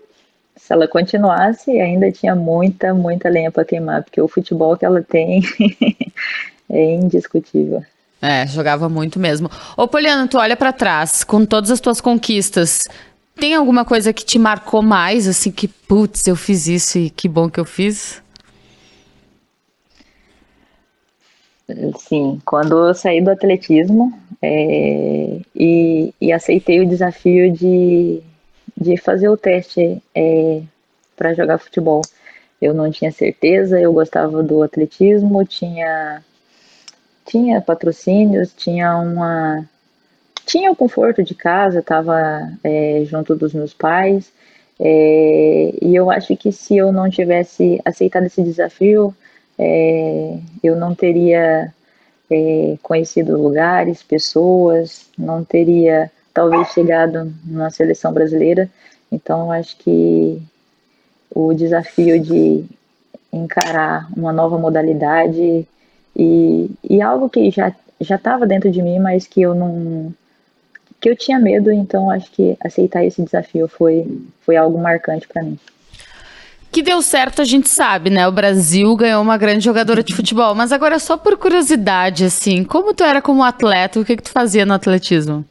se 0.54 0.72
ela 0.72 0.86
continuasse, 0.86 1.80
ainda 1.80 2.12
tinha 2.12 2.36
muita, 2.36 2.94
muita 2.94 3.28
lenha 3.28 3.50
para 3.50 3.64
queimar, 3.64 4.04
porque 4.04 4.20
o 4.20 4.28
futebol 4.28 4.76
que 4.76 4.84
ela 4.84 5.02
tem 5.02 5.42
é 6.70 6.94
indiscutível. 6.94 7.82
É, 8.20 8.46
jogava 8.46 8.88
muito 8.88 9.18
mesmo. 9.18 9.50
Ô, 9.76 9.86
Poliana, 9.86 10.26
tu 10.26 10.38
olha 10.38 10.56
para 10.56 10.72
trás, 10.72 11.22
com 11.22 11.44
todas 11.44 11.70
as 11.70 11.80
tuas 11.80 12.00
conquistas, 12.00 12.84
tem 13.36 13.54
alguma 13.54 13.84
coisa 13.84 14.12
que 14.12 14.24
te 14.24 14.38
marcou 14.38 14.80
mais, 14.82 15.28
assim, 15.28 15.50
que, 15.50 15.68
putz, 15.68 16.26
eu 16.26 16.36
fiz 16.36 16.66
isso 16.66 16.98
e 16.98 17.10
que 17.10 17.28
bom 17.28 17.50
que 17.50 17.60
eu 17.60 17.64
fiz? 17.64 18.22
Sim, 21.98 22.40
quando 22.44 22.88
eu 22.88 22.94
saí 22.94 23.22
do 23.22 23.30
atletismo 23.30 24.12
é, 24.42 25.40
e, 25.54 26.14
e, 26.20 26.32
aceitei 26.32 26.80
o 26.80 26.88
desafio 26.88 27.50
de, 27.50 28.20
de 28.78 28.98
fazer 28.98 29.30
o 29.30 29.36
teste 29.36 30.02
é, 30.14 30.60
para 31.16 31.32
jogar 31.32 31.58
futebol. 31.58 32.02
Eu 32.60 32.74
não 32.74 32.90
tinha 32.90 33.10
certeza, 33.10 33.80
eu 33.80 33.92
gostava 33.92 34.42
do 34.42 34.62
atletismo, 34.62 35.44
tinha, 35.44 36.22
tinha 37.24 37.60
patrocínios, 37.60 38.52
tinha 38.56 38.96
uma. 38.96 39.64
Tinha 40.46 40.70
o 40.70 40.76
conforto 40.76 41.22
de 41.22 41.34
casa, 41.34 41.78
estava 41.78 42.52
é, 42.62 43.02
junto 43.06 43.34
dos 43.34 43.54
meus 43.54 43.72
pais, 43.72 44.30
é, 44.78 45.72
e 45.80 45.94
eu 45.94 46.10
acho 46.10 46.36
que 46.36 46.52
se 46.52 46.76
eu 46.76 46.92
não 46.92 47.08
tivesse 47.08 47.80
aceitado 47.84 48.26
esse 48.26 48.42
desafio, 48.42 49.14
é, 49.58 50.38
eu 50.62 50.76
não 50.76 50.94
teria 50.94 51.72
é, 52.30 52.76
conhecido 52.82 53.40
lugares, 53.40 54.02
pessoas, 54.02 55.06
não 55.16 55.44
teria 55.44 56.10
talvez 56.32 56.68
chegado 56.68 57.32
na 57.44 57.70
seleção 57.70 58.12
brasileira. 58.12 58.68
Então, 59.10 59.50
acho 59.52 59.76
que 59.78 60.42
o 61.30 61.54
desafio 61.54 62.20
de 62.20 62.64
encarar 63.32 64.08
uma 64.16 64.32
nova 64.32 64.58
modalidade 64.58 65.66
e, 66.16 66.70
e 66.88 67.00
algo 67.02 67.28
que 67.28 67.50
já 67.50 67.72
já 68.00 68.16
estava 68.16 68.46
dentro 68.46 68.70
de 68.70 68.82
mim, 68.82 68.98
mas 68.98 69.26
que 69.26 69.42
eu 69.42 69.54
não 69.54 70.12
que 71.00 71.08
eu 71.08 71.16
tinha 71.16 71.38
medo, 71.38 71.70
então 71.70 72.10
acho 72.10 72.30
que 72.30 72.56
aceitar 72.64 73.04
esse 73.04 73.22
desafio 73.22 73.68
foi 73.68 74.06
foi 74.40 74.56
algo 74.56 74.78
marcante 74.78 75.28
para 75.28 75.42
mim. 75.42 75.58
Que 76.74 76.82
deu 76.82 77.00
certo, 77.02 77.40
a 77.40 77.44
gente 77.44 77.68
sabe, 77.68 78.10
né? 78.10 78.26
O 78.26 78.32
Brasil 78.32 78.96
ganhou 78.96 79.22
uma 79.22 79.38
grande 79.38 79.64
jogadora 79.64 80.02
de 80.02 80.12
futebol. 80.12 80.56
Mas 80.56 80.72
agora, 80.72 80.98
só 80.98 81.16
por 81.16 81.38
curiosidade, 81.38 82.24
assim, 82.24 82.64
como 82.64 82.92
tu 82.92 83.04
era 83.04 83.22
como 83.22 83.44
atleta? 83.44 84.00
O 84.00 84.04
que, 84.04 84.16
que 84.16 84.24
tu 84.24 84.30
fazia 84.30 84.66
no 84.66 84.74
atletismo? 84.74 85.44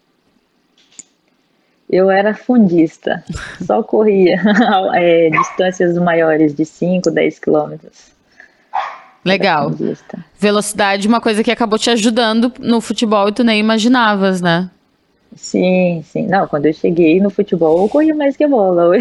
Eu 1.89 2.11
era 2.11 2.33
fundista. 2.33 3.23
Só 3.65 3.81
corria 3.81 4.41
é, 4.95 5.29
distâncias 5.29 5.97
maiores 5.97 6.53
de 6.53 6.65
5, 6.65 7.09
10 7.09 7.39
quilômetros. 7.39 8.12
Legal. 9.23 9.71
Velocidade, 10.39 11.07
uma 11.07 11.21
coisa 11.21 11.43
que 11.43 11.51
acabou 11.51 11.79
te 11.79 11.89
ajudando 11.89 12.51
no 12.59 12.81
futebol 12.81 13.29
e 13.29 13.31
tu 13.31 13.43
nem 13.43 13.59
imaginavas, 13.59 14.41
né? 14.41 14.69
Sim, 15.35 16.03
sim. 16.05 16.27
Não, 16.27 16.47
quando 16.47 16.65
eu 16.67 16.73
cheguei 16.73 17.19
no 17.19 17.29
futebol, 17.29 17.81
eu 17.81 17.89
corri 17.89 18.13
mais 18.13 18.37
que 18.37 18.45
bola. 18.47 18.91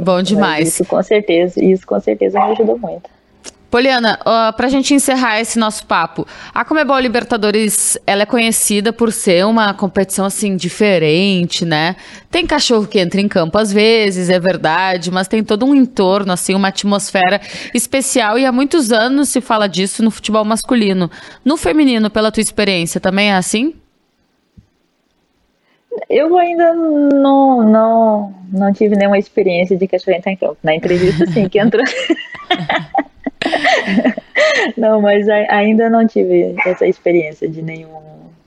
Bom 0.00 0.22
demais. 0.22 0.68
Isso 0.68 0.84
com 0.84 1.02
certeza, 1.02 1.62
isso 1.62 1.86
com 1.86 1.98
certeza 2.00 2.38
me 2.38 2.52
ajudou 2.52 2.78
muito. 2.78 3.08
Poliana, 3.74 4.20
uh, 4.20 4.54
para 4.56 4.68
a 4.68 4.70
gente 4.70 4.94
encerrar 4.94 5.40
esse 5.40 5.58
nosso 5.58 5.84
papo, 5.84 6.24
a 6.54 6.64
Comebol 6.64 6.96
Libertadores 7.00 7.98
ela 8.06 8.22
é 8.22 8.24
conhecida 8.24 8.92
por 8.92 9.10
ser 9.10 9.44
uma 9.44 9.74
competição 9.74 10.24
assim 10.24 10.54
diferente, 10.54 11.64
né? 11.64 11.96
Tem 12.30 12.46
cachorro 12.46 12.86
que 12.86 13.00
entra 13.00 13.20
em 13.20 13.26
campo 13.26 13.58
às 13.58 13.72
vezes, 13.72 14.30
é 14.30 14.38
verdade, 14.38 15.10
mas 15.10 15.26
tem 15.26 15.42
todo 15.42 15.66
um 15.66 15.74
entorno, 15.74 16.32
assim, 16.32 16.54
uma 16.54 16.68
atmosfera 16.68 17.40
especial 17.74 18.38
e 18.38 18.46
há 18.46 18.52
muitos 18.52 18.92
anos 18.92 19.30
se 19.30 19.40
fala 19.40 19.68
disso 19.68 20.04
no 20.04 20.10
futebol 20.12 20.44
masculino. 20.44 21.10
No 21.44 21.56
feminino, 21.56 22.08
pela 22.08 22.30
tua 22.30 22.42
experiência, 22.42 23.00
também 23.00 23.32
é 23.32 23.34
assim? 23.34 23.74
Eu 26.08 26.38
ainda 26.38 26.72
não, 26.74 27.68
não, 27.68 28.34
não 28.52 28.72
tive 28.72 28.94
nenhuma 28.94 29.18
experiência 29.18 29.76
de 29.76 29.88
cachorro 29.88 30.16
entrar 30.16 30.30
em 30.30 30.36
campo. 30.36 30.58
Na 30.62 30.76
entrevista, 30.76 31.26
sim, 31.26 31.48
que 31.48 31.58
entrou. 31.58 31.82
não, 34.76 35.00
mas 35.00 35.28
ainda 35.28 35.88
não 35.90 36.06
tive 36.06 36.54
essa 36.64 36.86
experiência 36.86 37.48
de 37.48 37.62
nenhum 37.62 38.00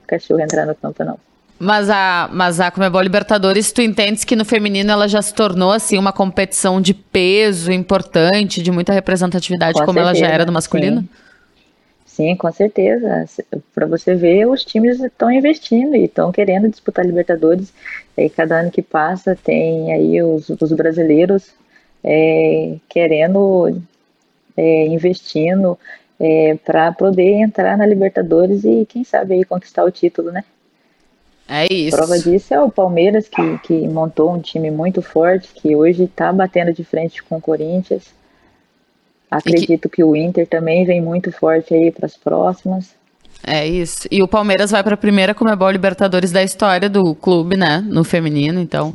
cachorro 0.06 0.40
entrar 0.40 0.66
no 0.66 0.74
campo, 0.74 1.04
não. 1.04 1.18
Mas 1.58 1.90
a, 1.90 2.30
mas 2.32 2.60
a 2.60 2.70
Comebol 2.70 3.00
Libertadores, 3.02 3.72
tu 3.72 3.82
entendes 3.82 4.24
que 4.24 4.36
no 4.36 4.44
feminino 4.44 4.92
ela 4.92 5.08
já 5.08 5.20
se 5.20 5.34
tornou 5.34 5.72
assim 5.72 5.98
uma 5.98 6.12
competição 6.12 6.80
de 6.80 6.94
peso 6.94 7.72
importante, 7.72 8.62
de 8.62 8.70
muita 8.70 8.92
representatividade, 8.92 9.74
com 9.78 9.84
como 9.84 9.98
certeza, 9.98 10.18
ela 10.18 10.28
já 10.28 10.32
era 10.32 10.46
no 10.46 10.52
masculino? 10.52 11.00
Sim. 11.00 11.08
Sim, 12.18 12.34
com 12.34 12.50
certeza. 12.50 13.26
Para 13.72 13.86
você 13.86 14.16
ver, 14.16 14.44
os 14.48 14.64
times 14.64 14.98
estão 14.98 15.30
investindo 15.30 15.94
e 15.94 16.06
estão 16.06 16.32
querendo 16.32 16.68
disputar 16.68 17.06
Libertadores. 17.06 17.72
E 18.16 18.28
cada 18.28 18.58
ano 18.58 18.72
que 18.72 18.82
passa 18.82 19.36
tem 19.36 19.92
aí 19.92 20.20
os, 20.20 20.48
os 20.48 20.72
brasileiros 20.72 21.52
é, 22.02 22.74
querendo 22.88 23.80
é, 24.56 24.86
investindo 24.88 25.78
é, 26.18 26.56
para 26.64 26.92
poder 26.92 27.40
entrar 27.40 27.76
na 27.76 27.86
Libertadores 27.86 28.64
e 28.64 28.84
quem 28.86 29.04
sabe 29.04 29.34
aí 29.34 29.44
conquistar 29.44 29.84
o 29.84 29.90
título, 29.90 30.32
né? 30.32 30.44
É 31.48 31.72
isso. 31.72 31.96
Prova 31.96 32.18
disso 32.18 32.52
é 32.52 32.60
o 32.60 32.70
Palmeiras 32.70 33.26
que, 33.26 33.58
que 33.58 33.88
montou 33.88 34.34
um 34.34 34.40
time 34.40 34.70
muito 34.70 35.00
forte 35.00 35.48
que 35.54 35.74
hoje 35.74 36.04
está 36.04 36.30
batendo 36.30 36.74
de 36.74 36.84
frente 36.84 37.22
com 37.22 37.36
o 37.36 37.40
Corinthians. 37.40 38.12
Acredito 39.30 39.88
que... 39.88 39.96
que 39.96 40.04
o 40.04 40.14
Inter 40.14 40.46
também 40.46 40.84
vem 40.84 41.00
muito 41.00 41.32
forte 41.32 41.72
aí 41.72 41.90
para 41.90 42.04
as 42.04 42.16
próximas. 42.16 42.97
É 43.42 43.66
isso. 43.66 44.06
E 44.10 44.22
o 44.22 44.28
Palmeiras 44.28 44.70
vai 44.70 44.82
para 44.82 44.94
a 44.94 44.96
primeira 44.96 45.32
Comebol 45.32 45.70
Libertadores 45.70 46.32
da 46.32 46.42
história 46.42 46.88
do 46.88 47.14
clube, 47.14 47.56
né? 47.56 47.82
No 47.86 48.04
feminino. 48.04 48.60
Então, 48.60 48.92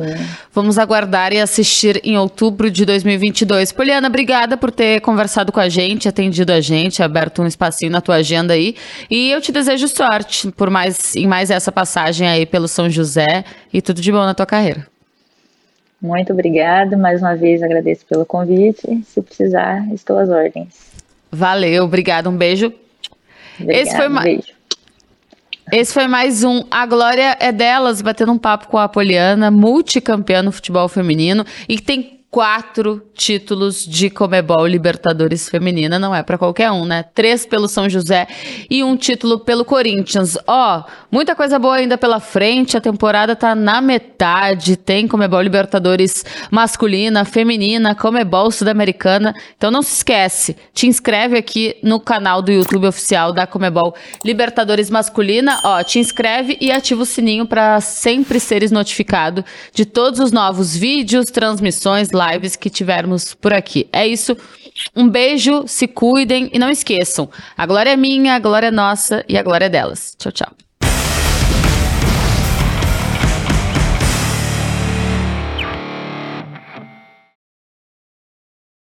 vamos 0.53 0.77
aguardar 0.77 1.33
e 1.33 1.39
assistir 1.39 1.99
em 2.03 2.17
outubro 2.17 2.69
de 2.69 2.85
2022. 2.85 3.71
Poliana, 3.71 4.07
obrigada 4.07 4.57
por 4.57 4.69
ter 4.69 5.01
conversado 5.01 5.51
com 5.51 5.59
a 5.59 5.69
gente, 5.69 6.07
atendido 6.07 6.51
a 6.51 6.61
gente, 6.61 7.01
aberto 7.01 7.41
um 7.41 7.47
espacinho 7.47 7.91
na 7.91 8.01
tua 8.01 8.15
agenda 8.15 8.53
aí. 8.53 8.75
E 9.09 9.31
eu 9.31 9.41
te 9.41 9.51
desejo 9.51 9.87
sorte 9.87 10.51
por 10.51 10.69
mais 10.69 11.15
em 11.15 11.25
mais 11.25 11.49
essa 11.49 11.71
passagem 11.71 12.27
aí 12.27 12.45
pelo 12.45 12.67
São 12.67 12.89
José 12.89 13.45
e 13.73 13.81
tudo 13.81 14.01
de 14.01 14.11
bom 14.11 14.23
na 14.23 14.33
tua 14.33 14.45
carreira. 14.45 14.85
Muito 16.01 16.33
obrigada. 16.33 16.97
Mais 16.97 17.21
uma 17.21 17.33
vez 17.33 17.63
agradeço 17.63 18.05
pelo 18.05 18.25
convite. 18.25 19.01
Se 19.05 19.21
precisar, 19.21 19.87
estou 19.93 20.17
às 20.17 20.29
ordens. 20.29 20.91
Valeu, 21.31 21.85
obrigado. 21.85 22.29
Um 22.29 22.35
beijo 22.35 22.71
Obrigada, 23.59 23.79
Esse 23.79 23.95
foi 23.95 24.07
mais. 24.09 24.41
Esse 25.71 25.93
foi 25.93 26.07
mais 26.07 26.43
um 26.43 26.65
A 26.69 26.85
Glória 26.85 27.37
é 27.39 27.51
Delas, 27.51 28.01
batendo 28.01 28.31
um 28.31 28.37
papo 28.37 28.67
com 28.67 28.77
a 28.77 28.89
Poliana, 28.89 29.49
multicampeã 29.49 30.41
no 30.41 30.51
futebol 30.51 30.87
feminino, 30.89 31.45
e 31.67 31.79
tem 31.79 32.22
quatro 32.33 32.99
títulos 33.13 33.85
de 33.85 34.09
Comebol 34.09 34.65
Libertadores 34.65 35.47
Feminina, 35.47 35.99
não 35.99 36.15
é 36.15 36.23
para 36.23 36.35
qualquer 36.35 36.71
um, 36.71 36.83
né? 36.83 37.03
Três 37.13 37.45
pelo 37.45 37.67
São 37.67 37.87
José 37.87 38.25
e 38.67 38.83
um 38.83 38.97
título 38.97 39.41
pelo 39.41 39.63
Corinthians. 39.63 40.35
Ó, 40.47 40.79
oh, 40.79 40.91
muita 41.11 41.35
coisa 41.35 41.59
boa 41.59 41.75
ainda 41.75 41.95
pela 41.95 42.19
frente, 42.19 42.75
a 42.75 42.81
temporada 42.81 43.35
tá 43.35 43.53
na 43.53 43.79
metade, 43.81 44.75
tem 44.75 45.07
Comebol 45.07 45.43
Libertadores 45.43 46.25
masculina, 46.49 47.23
feminina, 47.23 47.93
Comebol 47.93 48.49
Sul-Americana. 48.49 49.35
Então 49.55 49.69
não 49.69 49.83
se 49.83 49.97
esquece, 49.97 50.57
te 50.73 50.87
inscreve 50.87 51.37
aqui 51.37 51.75
no 51.83 51.99
canal 51.99 52.41
do 52.41 52.51
YouTube 52.51 52.87
oficial 52.87 53.31
da 53.31 53.45
Comebol 53.45 53.93
Libertadores 54.25 54.89
masculina, 54.89 55.59
ó, 55.63 55.83
te 55.83 55.99
inscreve 55.99 56.57
e 56.59 56.71
ativa 56.71 57.03
o 57.03 57.05
sininho 57.05 57.45
para 57.45 57.79
sempre 57.79 58.39
seres 58.39 58.71
notificado 58.71 59.45
de 59.71 59.85
todos 59.85 60.19
os 60.19 60.31
novos 60.31 60.75
vídeos, 60.75 61.27
transmissões, 61.27 62.09
lives 62.31 62.55
que 62.55 62.69
tivermos 62.69 63.33
por 63.33 63.53
aqui. 63.53 63.87
É 63.91 64.07
isso. 64.07 64.35
Um 64.95 65.07
beijo, 65.07 65.67
se 65.67 65.87
cuidem 65.87 66.49
e 66.53 66.59
não 66.59 66.69
esqueçam: 66.69 67.29
a 67.57 67.65
glória 67.65 67.91
é 67.91 67.97
minha, 67.97 68.35
a 68.35 68.39
glória 68.39 68.67
é 68.67 68.71
nossa 68.71 69.23
e 69.27 69.37
a 69.37 69.43
glória 69.43 69.65
é 69.65 69.69
delas. 69.69 70.15
Tchau, 70.17 70.31
tchau. 70.31 70.62